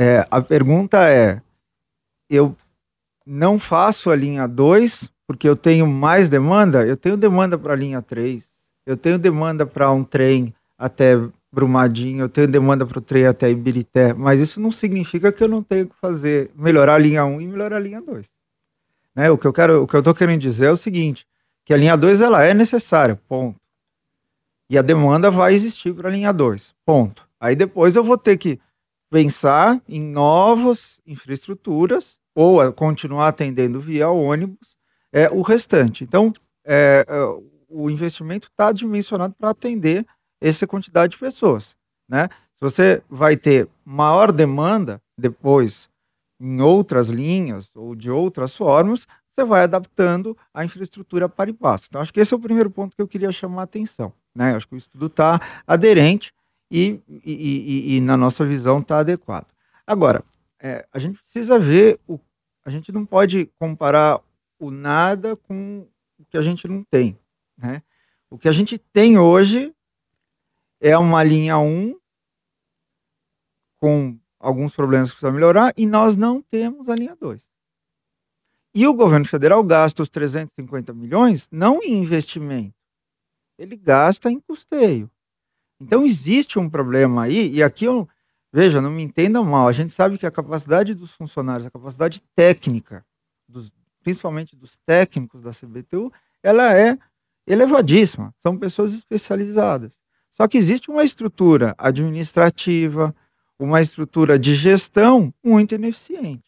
É, 0.00 0.24
a 0.30 0.40
pergunta 0.40 1.10
é, 1.10 1.42
eu 2.30 2.56
não 3.26 3.58
faço 3.58 4.10
a 4.10 4.14
linha 4.14 4.46
2 4.46 5.10
porque 5.26 5.48
eu 5.48 5.56
tenho 5.56 5.88
mais 5.88 6.28
demanda, 6.28 6.86
eu 6.86 6.96
tenho 6.96 7.16
demanda 7.16 7.58
para 7.58 7.72
a 7.72 7.76
linha 7.76 8.00
3, 8.00 8.48
eu 8.86 8.96
tenho 8.96 9.18
demanda 9.18 9.66
para 9.66 9.90
um 9.90 10.04
trem 10.04 10.54
até 10.78 11.14
Brumadinho, 11.52 12.20
eu 12.20 12.28
tenho 12.28 12.46
demanda 12.46 12.86
para 12.86 13.00
o 13.00 13.02
trem 13.02 13.26
até 13.26 13.50
Ibirité, 13.50 14.14
mas 14.14 14.40
isso 14.40 14.60
não 14.60 14.70
significa 14.70 15.32
que 15.32 15.42
eu 15.42 15.48
não 15.48 15.64
tenho 15.64 15.88
que 15.88 15.96
fazer, 15.96 16.52
melhorar 16.54 16.94
a 16.94 16.98
linha 16.98 17.24
1 17.24 17.40
e 17.40 17.46
melhorar 17.48 17.78
a 17.78 17.80
linha 17.80 18.00
2. 18.00 18.28
Né? 19.16 19.28
O 19.32 19.36
que 19.36 19.48
eu 19.48 19.52
quero, 19.52 19.82
o 19.82 19.86
que 19.88 19.96
eu 19.96 20.00
estou 20.00 20.14
querendo 20.14 20.40
dizer 20.40 20.66
é 20.66 20.70
o 20.70 20.76
seguinte, 20.76 21.26
que 21.64 21.74
a 21.74 21.76
linha 21.76 21.96
2 21.96 22.20
ela 22.20 22.44
é 22.44 22.54
necessária, 22.54 23.20
ponto. 23.28 23.58
E 24.70 24.78
a 24.78 24.82
demanda 24.82 25.28
vai 25.28 25.54
existir 25.54 25.92
para 25.92 26.08
a 26.08 26.12
linha 26.12 26.32
2, 26.32 26.72
ponto. 26.86 27.26
Aí 27.40 27.56
depois 27.56 27.96
eu 27.96 28.04
vou 28.04 28.16
ter 28.16 28.36
que 28.36 28.60
pensar 29.10 29.80
em 29.88 30.02
novas 30.02 31.00
infraestruturas 31.06 32.18
ou 32.34 32.72
continuar 32.72 33.28
atendendo 33.28 33.80
via 33.80 34.08
ônibus 34.08 34.76
é, 35.12 35.28
o 35.30 35.42
restante. 35.42 36.04
Então, 36.04 36.32
é, 36.64 37.04
é 37.08 37.58
o 37.68 37.90
investimento 37.90 38.48
está 38.48 38.72
dimensionado 38.72 39.34
para 39.38 39.50
atender 39.50 40.06
essa 40.40 40.66
quantidade 40.66 41.12
de 41.12 41.18
pessoas. 41.18 41.76
Né? 42.08 42.28
Se 42.54 42.60
você 42.60 43.02
vai 43.08 43.36
ter 43.36 43.68
maior 43.84 44.32
demanda 44.32 45.00
depois 45.18 45.88
em 46.40 46.60
outras 46.60 47.08
linhas 47.08 47.70
ou 47.74 47.94
de 47.94 48.10
outras 48.10 48.56
formas, 48.56 49.06
você 49.28 49.44
vai 49.44 49.62
adaptando 49.62 50.36
a 50.54 50.64
infraestrutura 50.64 51.28
para 51.28 51.50
e 51.50 51.52
passo. 51.52 51.86
Então, 51.88 52.00
acho 52.00 52.12
que 52.12 52.20
esse 52.20 52.32
é 52.32 52.36
o 52.36 52.40
primeiro 52.40 52.70
ponto 52.70 52.96
que 52.96 53.02
eu 53.02 53.08
queria 53.08 53.30
chamar 53.30 53.62
a 53.62 53.64
atenção. 53.64 54.12
Né? 54.34 54.54
Acho 54.54 54.68
que 54.68 54.74
o 54.74 54.78
estudo 54.78 55.06
está 55.06 55.40
aderente 55.66 56.32
e, 56.70 57.00
e, 57.08 57.32
e, 57.32 57.96
e, 57.96 58.00
na 58.00 58.16
nossa 58.16 58.44
visão, 58.44 58.80
está 58.80 58.98
adequado. 58.98 59.46
Agora, 59.86 60.22
é, 60.60 60.86
a 60.92 60.98
gente 60.98 61.18
precisa 61.18 61.58
ver, 61.58 61.98
o, 62.06 62.18
a 62.64 62.70
gente 62.70 62.92
não 62.92 63.06
pode 63.06 63.46
comparar 63.58 64.20
o 64.58 64.70
nada 64.70 65.36
com 65.36 65.86
o 66.18 66.24
que 66.26 66.36
a 66.36 66.42
gente 66.42 66.68
não 66.68 66.82
tem. 66.84 67.18
Né? 67.56 67.82
O 68.30 68.36
que 68.36 68.48
a 68.48 68.52
gente 68.52 68.76
tem 68.76 69.18
hoje 69.18 69.74
é 70.80 70.96
uma 70.98 71.22
linha 71.22 71.58
1 71.58 71.98
com 73.78 74.18
alguns 74.38 74.74
problemas 74.74 75.10
que 75.10 75.16
precisa 75.16 75.32
melhorar 75.32 75.72
e 75.76 75.86
nós 75.86 76.16
não 76.16 76.42
temos 76.42 76.88
a 76.88 76.94
linha 76.94 77.16
2. 77.16 77.48
E 78.74 78.86
o 78.86 78.94
governo 78.94 79.24
federal 79.24 79.62
gasta 79.64 80.02
os 80.02 80.10
350 80.10 80.92
milhões 80.92 81.48
não 81.50 81.82
em 81.82 81.94
investimento, 81.94 82.74
ele 83.58 83.76
gasta 83.76 84.30
em 84.30 84.38
custeio. 84.38 85.10
Então 85.80 86.04
existe 86.04 86.58
um 86.58 86.68
problema 86.68 87.24
aí, 87.24 87.52
e 87.54 87.62
aqui 87.62 87.84
eu, 87.84 88.08
veja, 88.52 88.80
não 88.80 88.90
me 88.90 89.02
entendam 89.02 89.44
mal, 89.44 89.68
a 89.68 89.72
gente 89.72 89.92
sabe 89.92 90.18
que 90.18 90.26
a 90.26 90.30
capacidade 90.30 90.94
dos 90.94 91.12
funcionários, 91.12 91.66
a 91.66 91.70
capacidade 91.70 92.20
técnica 92.34 93.04
dos, 93.48 93.72
principalmente 94.02 94.56
dos 94.56 94.78
técnicos 94.78 95.42
da 95.42 95.50
CBTU, 95.50 96.12
ela 96.42 96.74
é 96.74 96.98
elevadíssima. 97.46 98.32
São 98.36 98.56
pessoas 98.56 98.94
especializadas. 98.94 100.00
Só 100.30 100.46
que 100.46 100.58
existe 100.58 100.90
uma 100.90 101.02
estrutura 101.02 101.74
administrativa, 101.78 103.14
uma 103.58 103.80
estrutura 103.80 104.38
de 104.38 104.54
gestão 104.54 105.32
muito 105.44 105.74
ineficiente. 105.74 106.44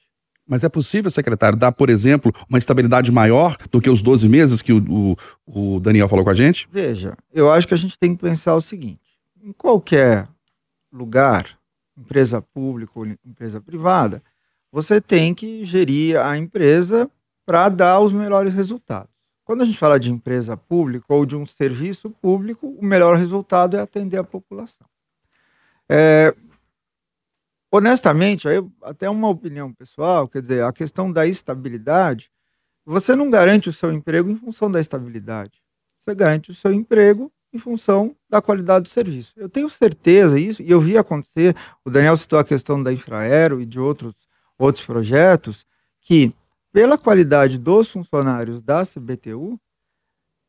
Mas 0.47 0.65
é 0.65 0.69
possível, 0.69 1.11
secretário, 1.11 1.57
dar, 1.59 1.73
por 1.73 1.89
exemplo, 1.89 2.33
uma 2.49 2.59
estabilidade 2.59 3.11
maior 3.13 3.57
do 3.71 3.81
que 3.81 3.89
os 3.89 4.03
12 4.03 4.29
meses 4.29 4.63
que 4.63 4.73
o, 4.73 5.17
o, 5.47 5.75
o 5.77 5.81
Daniel 5.81 6.09
falou 6.09 6.25
com 6.25 6.31
a 6.31 6.35
gente? 6.35 6.69
Veja, 6.73 7.17
eu 7.33 7.51
acho 7.51 7.69
que 7.69 7.75
a 7.75 7.77
gente 7.77 7.99
tem 7.99 8.15
que 8.15 8.21
pensar 8.21 8.55
o 8.55 8.61
seguinte: 8.61 9.10
em 9.43 9.53
qualquer 9.53 10.27
lugar, 10.93 11.59
empresa 11.97 12.41
pública 12.41 12.93
ou 12.95 13.07
empresa 13.07 13.61
privada, 13.61 14.23
você 14.73 15.01
tem 15.01 15.35
que 15.35 15.65
gerir 15.65 16.19
a 16.19 16.37
empresa 16.37 17.11
para 17.45 17.69
dar 17.69 18.01
os 18.01 18.13
melhores 18.13 18.55
resultados. 18.55 19.11
Quando 19.45 19.63
a 19.63 19.65
gente 19.65 19.79
fala 19.79 19.99
de 19.99 20.13
empresa 20.13 20.57
pública 20.57 21.07
ou 21.09 21.27
de 21.27 21.35
um 21.35 21.45
serviço 21.45 22.11
público, 22.11 22.69
o 22.69 22.85
melhor 22.85 23.17
resultado 23.17 23.77
é 23.77 23.81
atender 23.81 24.17
a 24.17 24.25
população. 24.25 24.87
É, 25.89 26.33
honestamente, 27.73 28.49
aí 28.49 28.65
até 28.83 29.11
uma 29.11 29.29
opinião 29.29 29.73
pessoal, 29.73 30.29
quer 30.29 30.41
dizer, 30.41 30.63
a 30.63 30.73
questão 30.73 31.11
da 31.11 31.27
estabilidade, 31.27 32.31
você 32.85 33.17
não 33.17 33.29
garante 33.29 33.69
o 33.69 33.73
seu 33.73 33.93
emprego 33.93 34.31
em 34.31 34.37
função 34.37 34.71
da 34.71 34.81
estabilidade. 34.81 35.61
Você 35.99 36.15
garante 36.15 36.51
o 36.51 36.55
seu 36.55 36.73
emprego 36.73 37.33
em 37.53 37.59
função 37.59 38.15
da 38.29 38.41
qualidade 38.41 38.85
do 38.85 38.89
serviço. 38.89 39.33
Eu 39.37 39.49
tenho 39.49 39.69
certeza 39.69 40.39
isso, 40.39 40.63
e 40.63 40.71
eu 40.71 40.81
vi 40.81 40.97
acontecer, 40.97 41.55
o 41.85 41.91
Daniel 41.91 42.17
citou 42.17 42.39
a 42.39 42.45
questão 42.45 42.83
da 42.83 42.93
Infraero 42.93 43.61
e 43.61 43.67
de 43.67 43.81
outros, 43.81 44.15
outros 44.59 44.85
projetos, 44.85 45.65
que 46.01 46.33
pela 46.73 46.97
qualidade 46.97 47.59
dos 47.59 47.91
funcionários 47.91 48.63
da 48.63 48.85
CBTU, 48.85 49.59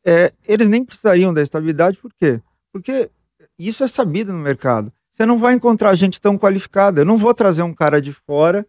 é, 0.06 0.32
eles 0.48 0.70
nem 0.70 0.86
precisariam 0.86 1.34
da 1.34 1.42
estabilidade, 1.42 1.98
por 1.98 2.14
quê? 2.14 2.42
Porque 2.72 3.10
isso 3.58 3.84
é 3.84 3.88
sabido 3.88 4.32
no 4.32 4.40
mercado. 4.40 4.92
Você 5.12 5.26
não 5.26 5.40
vai 5.40 5.54
encontrar 5.54 5.94
gente 5.94 6.22
tão 6.22 6.38
qualificada. 6.38 7.02
Eu 7.02 7.06
não 7.06 7.18
vou 7.18 7.34
trazer 7.34 7.64
um 7.64 7.74
cara 7.74 8.02
de 8.02 8.14
fora 8.14 8.66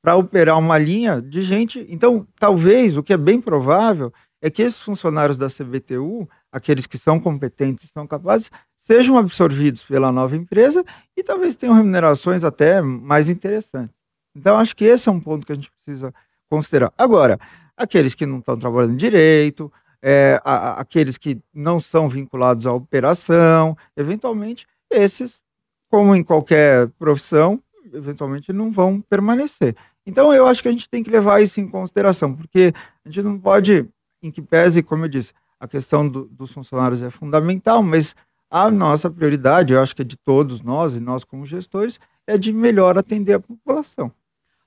para 0.00 0.16
operar 0.16 0.58
uma 0.58 0.78
linha 0.78 1.20
de 1.20 1.42
gente. 1.42 1.86
Então, 1.88 2.26
talvez, 2.38 2.96
o 2.96 3.02
que 3.02 3.12
é 3.12 3.16
bem 3.16 3.40
provável, 3.40 4.12
é 4.42 4.50
que 4.50 4.60
esses 4.60 4.80
funcionários 4.80 5.36
da 5.36 5.46
CBTU, 5.46 6.28
aqueles 6.50 6.84
que 6.84 6.98
são 6.98 7.20
competentes 7.20 7.84
e 7.84 7.88
são 7.88 8.08
capazes, 8.08 8.50
sejam 8.76 9.16
absorvidos 9.16 9.84
pela 9.84 10.10
nova 10.10 10.36
empresa 10.36 10.84
e 11.16 11.22
talvez 11.22 11.54
tenham 11.54 11.76
remunerações 11.76 12.42
até 12.42 12.82
mais 12.82 13.28
interessantes. 13.28 14.00
Então, 14.36 14.58
acho 14.58 14.74
que 14.74 14.84
esse 14.84 15.08
é 15.08 15.12
um 15.12 15.20
ponto 15.20 15.46
que 15.46 15.52
a 15.52 15.54
gente 15.54 15.70
precisa 15.70 16.12
considerar. 16.50 16.92
Agora, 16.98 17.38
aqueles 17.76 18.16
que 18.16 18.26
não 18.26 18.40
estão 18.40 18.58
trabalhando 18.58 18.96
direito, 18.96 19.72
é, 20.02 20.40
a, 20.44 20.80
aqueles 20.80 21.16
que 21.16 21.40
não 21.54 21.78
são 21.78 22.08
vinculados 22.08 22.66
à 22.66 22.72
operação, 22.72 23.76
eventualmente, 23.96 24.66
esses, 24.90 25.40
como 25.88 26.16
em 26.16 26.24
qualquer 26.24 26.88
profissão, 26.98 27.62
eventualmente 27.92 28.52
não 28.52 28.72
vão 28.72 29.00
permanecer. 29.00 29.76
Então, 30.04 30.34
eu 30.34 30.48
acho 30.48 30.62
que 30.62 30.68
a 30.68 30.72
gente 30.72 30.88
tem 30.88 31.04
que 31.04 31.10
levar 31.10 31.40
isso 31.40 31.60
em 31.60 31.68
consideração, 31.68 32.34
porque 32.34 32.72
a 33.04 33.08
gente 33.08 33.22
não 33.22 33.38
pode 33.38 33.88
em 34.22 34.30
que 34.30 34.40
pese, 34.40 34.82
como 34.82 35.04
eu 35.04 35.08
disse, 35.08 35.32
a 35.58 35.66
questão 35.68 36.08
do, 36.08 36.26
dos 36.26 36.52
funcionários 36.52 37.02
é 37.02 37.10
fundamental, 37.10 37.82
mas 37.82 38.14
a 38.50 38.70
nossa 38.70 39.10
prioridade, 39.10 39.72
eu 39.72 39.80
acho 39.80 39.96
que 39.96 40.02
é 40.02 40.04
de 40.04 40.16
todos 40.16 40.60
nós 40.60 40.96
e 40.96 41.00
nós 41.00 41.24
como 41.24 41.46
gestores, 41.46 41.98
é 42.26 42.36
de 42.36 42.52
melhor 42.52 42.98
atender 42.98 43.34
a 43.34 43.40
população. 43.40 44.12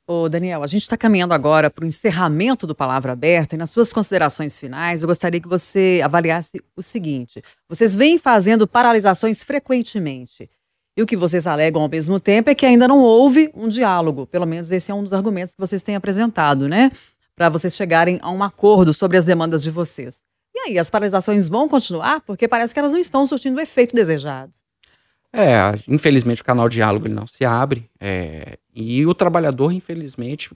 Ô 0.08 0.30
Daniel, 0.30 0.62
a 0.62 0.68
gente 0.68 0.84
está 0.84 0.96
caminhando 0.96 1.34
agora 1.34 1.70
para 1.70 1.84
o 1.84 1.88
encerramento 1.88 2.68
do 2.68 2.76
Palavra 2.76 3.14
Aberta 3.14 3.56
e 3.56 3.58
nas 3.58 3.72
suas 3.72 3.92
considerações 3.92 4.60
finais 4.60 5.02
eu 5.02 5.08
gostaria 5.08 5.42
que 5.42 5.48
você 5.48 6.00
avaliasse 6.04 6.62
o 6.76 6.82
seguinte: 6.82 7.42
vocês 7.68 7.96
vêm 7.96 8.20
fazendo 8.20 8.68
paralisações 8.68 9.44
frequentemente 9.44 10.48
e 10.96 11.02
o 11.02 11.06
que 11.06 11.18
vocês 11.18 11.46
alegam 11.46 11.82
ao 11.82 11.90
mesmo 11.90 12.20
tempo 12.20 12.50
é 12.50 12.56
que 12.56 12.66
ainda 12.66 12.88
não 12.88 13.00
houve 13.00 13.52
um 13.54 13.68
diálogo, 13.68 14.26
pelo 14.28 14.46
menos 14.46 14.72
esse 14.72 14.92
é 14.92 14.94
um 14.94 15.04
dos 15.04 15.12
argumentos 15.12 15.54
que 15.54 15.60
vocês 15.60 15.84
têm 15.84 15.96
apresentado, 15.96 16.70
né? 16.70 16.90
Para 17.36 17.50
vocês 17.50 17.76
chegarem 17.76 18.20
a 18.22 18.32
um 18.32 18.44
acordo 18.44 18.94
sobre 18.94 19.18
as 19.18 19.26
demandas 19.26 19.64
de 19.64 19.70
vocês. 19.70 20.24
E 20.56 20.60
aí, 20.60 20.80
as 20.80 20.90
paralisações 20.90 21.50
vão 21.50 21.68
continuar? 21.68 22.22
Porque 22.22 22.48
parece 22.48 22.74
que 22.74 22.80
elas 22.80 22.94
não 22.94 23.00
estão 23.00 23.26
surtindo 23.26 23.58
o 23.58 23.62
efeito 23.62 23.96
desejado. 23.96 24.54
É, 25.34 25.78
infelizmente 25.90 26.42
o 26.42 26.46
canal 26.46 26.70
de 26.70 26.76
diálogo 26.76 27.08
ele 27.08 27.14
não 27.14 27.28
se 27.28 27.44
abre. 27.44 27.90
É, 28.00 28.58
e 28.74 29.06
o 29.06 29.14
trabalhador, 29.14 29.74
infelizmente, 29.74 30.52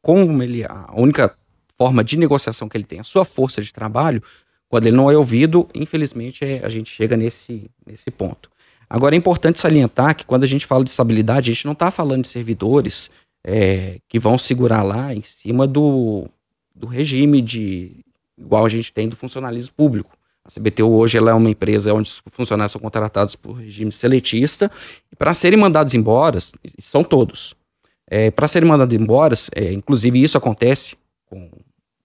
como 0.00 0.42
ele 0.42 0.64
a 0.64 0.90
única 0.96 1.36
forma 1.76 2.02
de 2.02 2.16
negociação 2.16 2.66
que 2.66 2.76
ele 2.76 2.84
tem, 2.84 3.00
a 3.00 3.04
sua 3.04 3.26
força 3.26 3.60
de 3.60 3.70
trabalho, 3.70 4.22
quando 4.68 4.86
ele 4.86 4.96
não 4.96 5.10
é 5.10 5.16
ouvido, 5.16 5.68
infelizmente 5.74 6.44
é, 6.46 6.64
a 6.64 6.68
gente 6.70 6.90
chega 6.90 7.14
nesse, 7.14 7.70
nesse 7.86 8.10
ponto. 8.10 8.50
Agora 8.88 9.14
é 9.14 9.18
importante 9.18 9.60
salientar 9.60 10.16
que 10.16 10.24
quando 10.24 10.44
a 10.44 10.46
gente 10.46 10.66
fala 10.66 10.82
de 10.82 10.90
estabilidade, 10.90 11.50
a 11.50 11.54
gente 11.54 11.66
não 11.66 11.72
está 11.72 11.90
falando 11.90 12.22
de 12.22 12.28
servidores 12.28 13.10
é, 13.44 13.98
que 14.08 14.18
vão 14.18 14.38
segurar 14.38 14.82
lá 14.82 15.14
em 15.14 15.22
cima 15.22 15.66
do, 15.66 16.26
do 16.74 16.86
regime 16.86 17.40
de 17.42 18.04
igual 18.38 18.64
a 18.64 18.68
gente 18.68 18.92
tem 18.92 19.08
do 19.08 19.16
funcionalismo 19.16 19.72
público. 19.76 20.16
A 20.44 20.50
CBTU 20.50 20.90
hoje 20.90 21.16
ela 21.16 21.30
é 21.30 21.34
uma 21.34 21.50
empresa 21.50 21.94
onde 21.94 22.08
os 22.08 22.22
funcionários 22.32 22.72
são 22.72 22.80
contratados 22.80 23.36
por 23.36 23.52
regime 23.52 23.92
seletista 23.92 24.70
e 25.10 25.16
para 25.16 25.32
serem 25.32 25.58
mandados 25.58 25.94
embora, 25.94 26.38
são 26.80 27.04
todos. 27.04 27.54
É, 28.08 28.30
para 28.30 28.48
serem 28.48 28.68
mandados 28.68 28.94
embora, 28.94 29.34
é, 29.54 29.72
inclusive 29.72 30.20
isso 30.20 30.36
acontece 30.36 30.96
com 31.26 31.48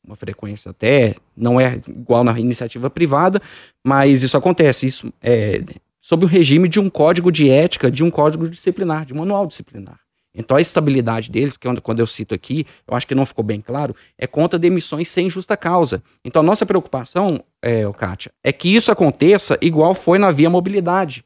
uma 0.03 0.15
frequência 0.15 0.69
até, 0.69 1.15
não 1.35 1.59
é 1.59 1.81
igual 1.87 2.23
na 2.23 2.39
iniciativa 2.39 2.89
privada, 2.89 3.41
mas 3.83 4.23
isso 4.23 4.37
acontece, 4.37 4.85
isso 4.85 5.13
é 5.21 5.61
sob 5.99 6.23
o 6.23 6.27
regime 6.27 6.69
de 6.69 6.79
um 6.79 6.89
código 6.89 7.29
de 7.29 7.49
ética, 7.49 7.91
de 7.91 8.03
um 8.03 8.09
código 8.09 8.47
disciplinar, 8.47 9.05
de 9.05 9.13
um 9.13 9.17
manual 9.17 9.45
disciplinar. 9.45 9.99
Então 10.37 10.55
a 10.55 10.61
estabilidade 10.61 11.31
deles, 11.31 11.57
que 11.57 11.67
é 11.67 11.75
quando 11.81 11.99
eu 11.99 12.07
cito 12.07 12.35
aqui, 12.35 12.65
eu 12.87 12.95
acho 12.95 13.07
que 13.07 13.15
não 13.15 13.25
ficou 13.25 13.43
bem 13.43 13.59
claro, 13.59 13.95
é 14.17 14.27
conta 14.27 14.59
de 14.59 14.67
emissões 14.67 15.09
sem 15.09 15.29
justa 15.29 15.57
causa. 15.57 16.03
Então 16.23 16.41
a 16.41 16.45
nossa 16.45 16.65
preocupação, 16.65 17.43
é, 17.61 17.83
Kátia, 17.93 18.31
é 18.43 18.53
que 18.53 18.73
isso 18.73 18.91
aconteça 18.91 19.57
igual 19.61 19.95
foi 19.95 20.19
na 20.19 20.29
Via 20.29 20.49
Mobilidade, 20.49 21.25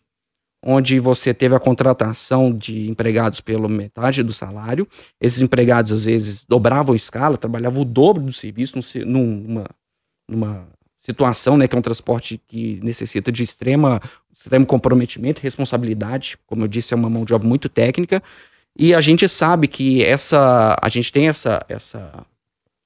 onde 0.64 1.00
você 1.00 1.34
teve 1.34 1.56
a 1.56 1.60
contratação 1.60 2.56
de 2.56 2.90
empregados 2.90 3.42
pela 3.42 3.68
metade 3.68 4.24
do 4.24 4.32
salário. 4.32 4.88
Esses 5.20 5.42
empregados 5.42 5.92
às 5.92 6.06
vezes 6.06 6.46
dobravam 6.46 6.96
escala, 6.96 7.38
trabalhavam 7.38 7.82
o 7.82 7.86
dobro 7.86 8.24
do 8.24 8.32
serviço 8.32 8.80
numa, 9.06 9.66
numa 10.30 10.68
situação, 11.02 11.58
né, 11.58 11.68
que 11.68 11.76
é 11.76 11.80
um 11.80 11.82
transporte 11.82 12.40
que 12.48 12.80
necessita 12.84 13.32
de 13.32 13.42
extrema, 13.42 14.00
extremo 14.32 14.68
comprometimento, 14.68 15.42
responsabilidade. 15.42 16.38
Como 16.46 16.64
eu 16.64 16.68
disse, 16.68 16.94
é 16.94 16.98
uma 16.98 17.10
mão 17.10 17.26
de 17.26 17.34
obra 17.34 17.48
muito 17.48 17.68
técnica. 17.68 18.22
E 18.78 18.94
a 18.94 19.02
gente 19.02 19.28
sabe 19.28 19.68
que 19.68 20.04
essa, 20.04 20.78
a 20.82 20.90
gente 20.90 21.12
tem 21.12 21.28
essa, 21.28 21.64
essa, 21.68 22.26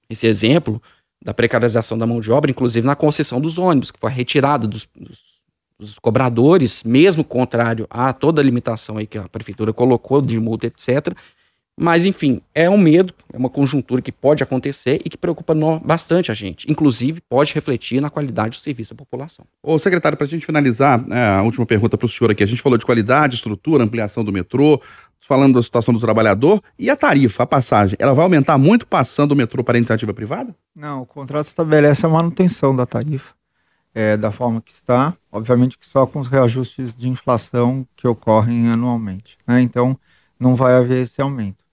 esse 0.09 0.25
exemplo 0.27 0.81
da 1.23 1.33
precarização 1.33 1.97
da 1.97 2.05
mão 2.05 2.19
de 2.19 2.31
obra, 2.31 2.51
inclusive 2.51 2.85
na 2.85 2.95
concessão 2.95 3.39
dos 3.39 3.57
ônibus, 3.57 3.91
que 3.91 3.99
foi 3.99 4.11
retirada 4.11 4.67
dos, 4.67 4.87
dos, 4.95 5.23
dos, 5.79 5.99
cobradores, 5.99 6.83
mesmo 6.83 7.23
contrário 7.23 7.87
a 7.89 8.13
toda 8.13 8.41
a 8.41 8.45
limitação 8.45 8.97
aí 8.97 9.07
que 9.07 9.17
a 9.17 9.27
prefeitura 9.29 9.73
colocou 9.73 10.21
de 10.21 10.39
multa, 10.39 10.67
etc. 10.67 11.15
Mas, 11.77 12.05
enfim, 12.05 12.41
é 12.53 12.69
um 12.69 12.77
medo, 12.77 13.13
é 13.33 13.37
uma 13.37 13.49
conjuntura 13.49 14.01
que 14.01 14.11
pode 14.11 14.41
acontecer 14.41 15.01
e 15.03 15.09
que 15.09 15.17
preocupa 15.17 15.53
bastante 15.83 16.31
a 16.31 16.33
gente. 16.33 16.71
Inclusive, 16.71 17.19
pode 17.27 17.53
refletir 17.53 17.99
na 17.99 18.09
qualidade 18.09 18.57
do 18.57 18.61
serviço 18.61 18.93
à 18.93 18.95
população. 18.95 19.45
Ô, 19.61 19.77
secretário, 19.77 20.17
para 20.17 20.25
a 20.25 20.29
gente 20.29 20.45
finalizar, 20.45 21.03
é, 21.11 21.35
a 21.35 21.41
última 21.41 21.65
pergunta 21.65 21.97
para 21.97 22.05
o 22.05 22.09
senhor 22.09 22.31
aqui. 22.31 22.43
A 22.43 22.47
gente 22.47 22.61
falou 22.61 22.77
de 22.77 22.85
qualidade, 22.85 23.35
estrutura, 23.35 23.83
ampliação 23.83 24.23
do 24.23 24.31
metrô, 24.31 24.81
falando 25.27 25.55
da 25.55 25.63
situação 25.63 25.93
do 25.93 25.99
trabalhador, 25.99 26.61
e 26.77 26.89
a 26.89 26.95
tarifa, 26.95 27.43
a 27.43 27.47
passagem, 27.47 27.97
ela 27.99 28.13
vai 28.13 28.23
aumentar 28.23 28.57
muito 28.57 28.85
passando 28.85 29.31
o 29.31 29.35
metrô 29.35 29.63
para 29.63 29.75
a 29.75 29.79
iniciativa 29.79 30.13
privada? 30.13 30.55
Não, 30.75 31.01
o 31.01 31.05
contrato 31.05 31.45
estabelece 31.45 32.05
a 32.05 32.09
manutenção 32.09 32.75
da 32.75 32.85
tarifa 32.85 33.33
é, 33.95 34.17
da 34.17 34.29
forma 34.29 34.61
que 34.61 34.71
está, 34.71 35.13
obviamente 35.31 35.77
que 35.77 35.87
só 35.87 36.05
com 36.05 36.19
os 36.19 36.27
reajustes 36.27 36.97
de 36.97 37.07
inflação 37.07 37.87
que 37.95 38.05
ocorrem 38.05 38.69
anualmente. 38.69 39.37
Né? 39.47 39.61
Então, 39.61 39.97
não 40.37 40.53
vai 40.53 40.75
haver 40.75 41.03
esse 41.03 41.21
aumento. 41.21 41.63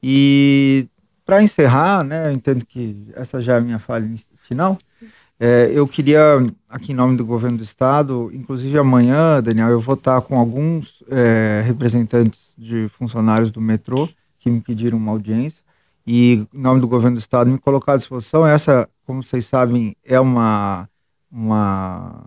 E 0.00 0.86
para 1.26 1.42
encerrar, 1.42 2.04
né, 2.04 2.28
eu 2.28 2.32
entendo 2.32 2.64
que 2.64 3.08
essa 3.14 3.42
já 3.42 3.54
é 3.54 3.58
a 3.58 3.60
minha 3.60 3.80
falha 3.80 4.08
final. 4.36 4.78
Sim. 5.00 5.08
É, 5.38 5.70
eu 5.72 5.86
queria, 5.88 6.20
aqui 6.68 6.92
em 6.92 6.94
nome 6.94 7.16
do 7.16 7.26
governo 7.26 7.58
do 7.58 7.64
estado, 7.64 8.30
inclusive 8.32 8.78
amanhã, 8.78 9.42
Daniel, 9.42 9.68
eu 9.68 9.80
vou 9.80 9.94
estar 9.94 10.20
com 10.20 10.38
alguns 10.38 11.02
é, 11.08 11.62
representantes 11.66 12.54
de 12.56 12.88
funcionários 12.88 13.50
do 13.50 13.60
metrô 13.60 14.08
que 14.38 14.48
me 14.48 14.60
pediram 14.60 14.96
uma 14.96 15.10
audiência 15.10 15.64
e, 16.06 16.46
em 16.54 16.60
nome 16.60 16.80
do 16.80 16.86
governo 16.86 17.16
do 17.16 17.20
estado, 17.20 17.50
me 17.50 17.58
colocar 17.58 17.94
à 17.94 17.96
disposição. 17.96 18.46
Essa, 18.46 18.88
como 19.06 19.22
vocês 19.22 19.46
sabem, 19.46 19.96
é 20.04 20.20
uma, 20.20 20.88
uma, 21.30 22.22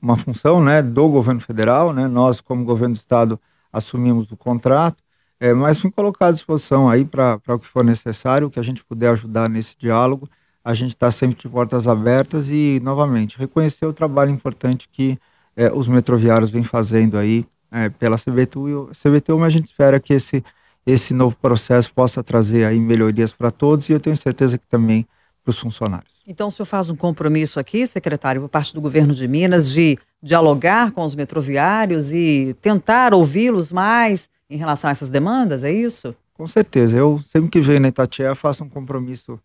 uma 0.00 0.16
função 0.16 0.62
né, 0.62 0.82
do 0.82 1.08
governo 1.08 1.40
federal. 1.40 1.92
Né? 1.92 2.08
Nós, 2.08 2.40
como 2.40 2.64
governo 2.64 2.94
do 2.94 2.98
estado, 2.98 3.38
assumimos 3.72 4.32
o 4.32 4.36
contrato, 4.36 4.96
é, 5.38 5.54
mas 5.54 5.82
me 5.82 5.90
colocar 5.90 6.28
à 6.28 6.32
disposição 6.32 6.88
aí 6.88 7.04
para 7.04 7.40
o 7.48 7.58
que 7.58 7.66
for 7.66 7.84
necessário, 7.84 8.48
o 8.48 8.50
que 8.50 8.58
a 8.58 8.62
gente 8.62 8.84
puder 8.84 9.10
ajudar 9.10 9.48
nesse 9.48 9.76
diálogo 9.78 10.28
a 10.64 10.74
gente 10.74 10.90
está 10.90 11.10
sempre 11.10 11.36
de 11.40 11.48
portas 11.48 11.88
abertas 11.88 12.50
e, 12.50 12.80
novamente, 12.82 13.38
reconhecer 13.38 13.86
o 13.86 13.92
trabalho 13.92 14.30
importante 14.30 14.88
que 14.90 15.18
é, 15.56 15.72
os 15.72 15.88
metroviários 15.88 16.50
vêm 16.50 16.62
fazendo 16.62 17.16
aí 17.16 17.44
é, 17.70 17.88
pela 17.88 18.16
CBTU, 18.16 18.90
CBTU, 18.92 19.38
mas 19.38 19.46
a 19.48 19.50
gente 19.50 19.66
espera 19.66 19.98
que 19.98 20.12
esse, 20.12 20.44
esse 20.86 21.14
novo 21.14 21.36
processo 21.36 21.92
possa 21.92 22.22
trazer 22.22 22.64
aí 22.64 22.78
melhorias 22.78 23.32
para 23.32 23.50
todos 23.50 23.88
e 23.88 23.92
eu 23.92 24.00
tenho 24.00 24.16
certeza 24.16 24.58
que 24.58 24.66
também 24.66 25.06
para 25.42 25.50
os 25.50 25.58
funcionários. 25.58 26.20
Então, 26.28 26.48
o 26.48 26.50
senhor 26.50 26.66
faz 26.66 26.90
um 26.90 26.96
compromisso 26.96 27.58
aqui, 27.58 27.86
secretário, 27.86 28.42
por 28.42 28.48
parte 28.48 28.74
do 28.74 28.80
governo 28.80 29.14
de 29.14 29.26
Minas, 29.26 29.72
de 29.72 29.98
dialogar 30.22 30.92
com 30.92 31.02
os 31.02 31.14
metroviários 31.14 32.12
e 32.12 32.54
tentar 32.60 33.14
ouvi-los 33.14 33.72
mais 33.72 34.28
em 34.48 34.56
relação 34.56 34.88
a 34.88 34.90
essas 34.90 35.10
demandas, 35.10 35.64
é 35.64 35.72
isso? 35.72 36.14
Com 36.34 36.46
certeza. 36.46 36.96
Eu, 36.96 37.20
sempre 37.24 37.50
que 37.50 37.60
venho 37.60 37.80
na 37.80 37.88
Itatiaia, 37.88 38.34
faço 38.34 38.64
um 38.64 38.68
compromisso 38.68 39.40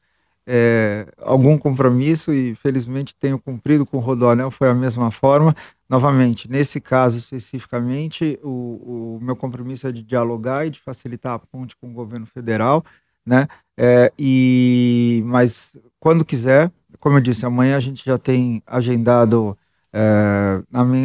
é, 0.47 1.07
algum 1.21 1.57
compromisso 1.57 2.31
e 2.31 2.53
felizmente 2.55 3.15
tenho 3.15 3.39
cumprido 3.39 3.85
com 3.85 3.97
o 3.97 3.99
Rodoanel, 3.99 4.51
foi 4.51 4.69
a 4.69 4.73
mesma 4.73 5.09
forma. 5.09 5.55
Novamente, 5.89 6.49
nesse 6.49 6.79
caso 6.79 7.17
especificamente, 7.17 8.39
o, 8.43 9.17
o 9.17 9.19
meu 9.21 9.35
compromisso 9.35 9.87
é 9.87 9.91
de 9.91 10.03
dialogar 10.03 10.65
e 10.65 10.69
de 10.69 10.79
facilitar 10.79 11.33
a 11.33 11.39
ponte 11.39 11.75
com 11.75 11.89
o 11.89 11.93
governo 11.93 12.25
federal, 12.25 12.83
né? 13.25 13.47
É, 13.77 14.11
e, 14.17 15.23
mas 15.25 15.75
quando 15.99 16.23
quiser, 16.23 16.71
como 16.99 17.17
eu 17.17 17.21
disse, 17.21 17.45
amanhã 17.45 17.77
a 17.77 17.79
gente 17.79 18.05
já 18.05 18.17
tem 18.17 18.61
agendado, 18.65 19.57
é, 19.91 20.61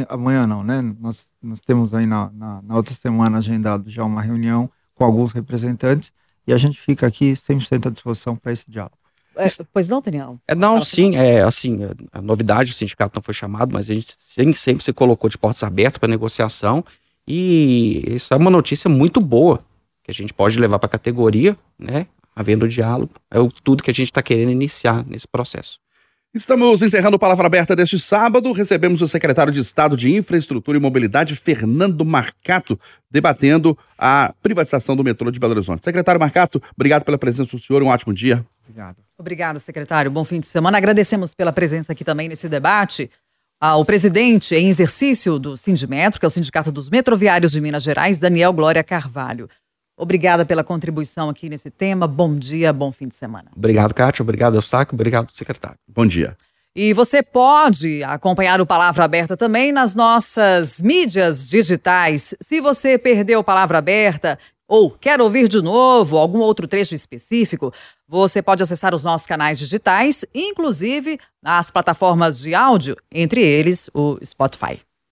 amanhã 0.08 0.46
não, 0.46 0.62
né? 0.62 0.82
Nós, 1.00 1.32
nós 1.42 1.60
temos 1.60 1.94
aí 1.94 2.06
na, 2.06 2.30
na, 2.32 2.62
na 2.62 2.76
outra 2.76 2.94
semana 2.94 3.38
agendado 3.38 3.88
já 3.88 4.04
uma 4.04 4.22
reunião 4.22 4.70
com 4.94 5.04
alguns 5.04 5.32
representantes 5.32 6.12
e 6.46 6.52
a 6.52 6.58
gente 6.58 6.80
fica 6.80 7.06
aqui 7.06 7.32
100% 7.32 7.86
à 7.86 7.90
disposição 7.90 8.36
para 8.36 8.52
esse 8.52 8.70
diálogo. 8.70 8.99
É, 9.40 9.64
pois 9.72 9.88
não, 9.88 10.00
Daniel? 10.00 10.38
É, 10.46 10.54
não, 10.54 10.82
sim, 10.82 11.16
é 11.16 11.42
assim, 11.42 11.80
a 12.12 12.20
novidade, 12.20 12.72
o 12.72 12.74
sindicato 12.74 13.14
não 13.14 13.22
foi 13.22 13.34
chamado, 13.34 13.72
mas 13.72 13.88
a 13.90 13.94
gente 13.94 14.14
sempre, 14.18 14.58
sempre 14.58 14.84
se 14.84 14.92
colocou 14.92 15.30
de 15.30 15.38
portas 15.38 15.62
abertas 15.62 15.98
para 15.98 16.08
negociação 16.08 16.84
e 17.26 18.02
isso 18.06 18.32
é 18.32 18.36
uma 18.36 18.50
notícia 18.50 18.88
muito 18.90 19.20
boa 19.20 19.60
que 20.02 20.10
a 20.10 20.14
gente 20.14 20.34
pode 20.34 20.58
levar 20.58 20.78
para 20.78 20.86
a 20.86 20.90
categoria, 20.90 21.56
né? 21.78 22.06
havendo 22.34 22.68
diálogo, 22.68 23.12
é 23.30 23.38
o, 23.38 23.48
tudo 23.48 23.82
que 23.82 23.90
a 23.90 23.94
gente 23.94 24.08
está 24.08 24.22
querendo 24.22 24.50
iniciar 24.50 25.04
nesse 25.06 25.28
processo. 25.28 25.78
Estamos 26.32 26.80
encerrando 26.80 27.18
Palavra 27.18 27.46
Aberta 27.46 27.74
deste 27.74 27.98
sábado. 27.98 28.52
Recebemos 28.52 29.02
o 29.02 29.08
secretário 29.08 29.52
de 29.52 29.58
Estado 29.58 29.96
de 29.96 30.14
Infraestrutura 30.14 30.78
e 30.78 30.80
Mobilidade, 30.80 31.34
Fernando 31.34 32.04
Marcato, 32.04 32.78
debatendo 33.10 33.76
a 33.98 34.32
privatização 34.40 34.94
do 34.94 35.02
metrô 35.02 35.28
de 35.32 35.40
Belo 35.40 35.54
Horizonte. 35.54 35.84
Secretário 35.84 36.20
Marcato, 36.20 36.62
obrigado 36.76 37.02
pela 37.02 37.18
presença 37.18 37.50
do 37.50 37.58
senhor. 37.58 37.82
Um 37.82 37.88
ótimo 37.88 38.14
dia. 38.14 38.46
Obrigado. 38.70 38.96
Obrigada, 39.18 39.58
secretário. 39.58 40.10
Bom 40.10 40.24
fim 40.24 40.38
de 40.38 40.46
semana. 40.46 40.78
Agradecemos 40.78 41.34
pela 41.34 41.52
presença 41.52 41.92
aqui 41.92 42.04
também 42.04 42.28
nesse 42.28 42.48
debate. 42.48 43.10
Ao 43.60 43.84
presidente 43.84 44.54
em 44.54 44.68
exercício 44.68 45.38
do 45.38 45.56
Sindimetro, 45.56 46.18
que 46.18 46.24
é 46.24 46.28
o 46.28 46.30
Sindicato 46.30 46.72
dos 46.72 46.88
Metroviários 46.88 47.52
de 47.52 47.60
Minas 47.60 47.82
Gerais, 47.82 48.18
Daniel 48.18 48.52
Glória 48.52 48.82
Carvalho. 48.82 49.50
Obrigada 49.98 50.46
pela 50.46 50.64
contribuição 50.64 51.28
aqui 51.28 51.50
nesse 51.50 51.70
tema. 51.70 52.06
Bom 52.06 52.34
dia, 52.34 52.72
bom 52.72 52.90
fim 52.90 53.06
de 53.08 53.14
semana. 53.14 53.50
Obrigado, 53.54 53.92
Kátia. 53.92 54.22
Obrigado, 54.22 54.54
Eustáquio. 54.54 54.94
Obrigado, 54.94 55.30
secretário. 55.34 55.76
Bom 55.86 56.06
dia. 56.06 56.34
E 56.74 56.94
você 56.94 57.22
pode 57.22 58.02
acompanhar 58.04 58.60
o 58.60 58.66
Palavra 58.66 59.04
Aberta 59.04 59.36
também 59.36 59.72
nas 59.72 59.94
nossas 59.94 60.80
mídias 60.80 61.46
digitais. 61.48 62.34
Se 62.40 62.60
você 62.60 62.96
perdeu 62.96 63.44
Palavra 63.44 63.78
Aberta 63.78 64.38
ou 64.66 64.88
quer 64.88 65.20
ouvir 65.20 65.48
de 65.48 65.60
novo 65.60 66.16
algum 66.16 66.38
outro 66.38 66.68
trecho 66.68 66.94
específico, 66.94 67.74
você 68.10 68.42
pode 68.42 68.60
acessar 68.60 68.92
os 68.92 69.04
nossos 69.04 69.24
canais 69.24 69.56
digitais, 69.56 70.24
inclusive 70.34 71.16
nas 71.40 71.70
plataformas 71.70 72.40
de 72.40 72.56
áudio, 72.56 72.96
entre 73.12 73.40
eles 73.40 73.88
o 73.94 74.18
Spotify. 74.24 74.80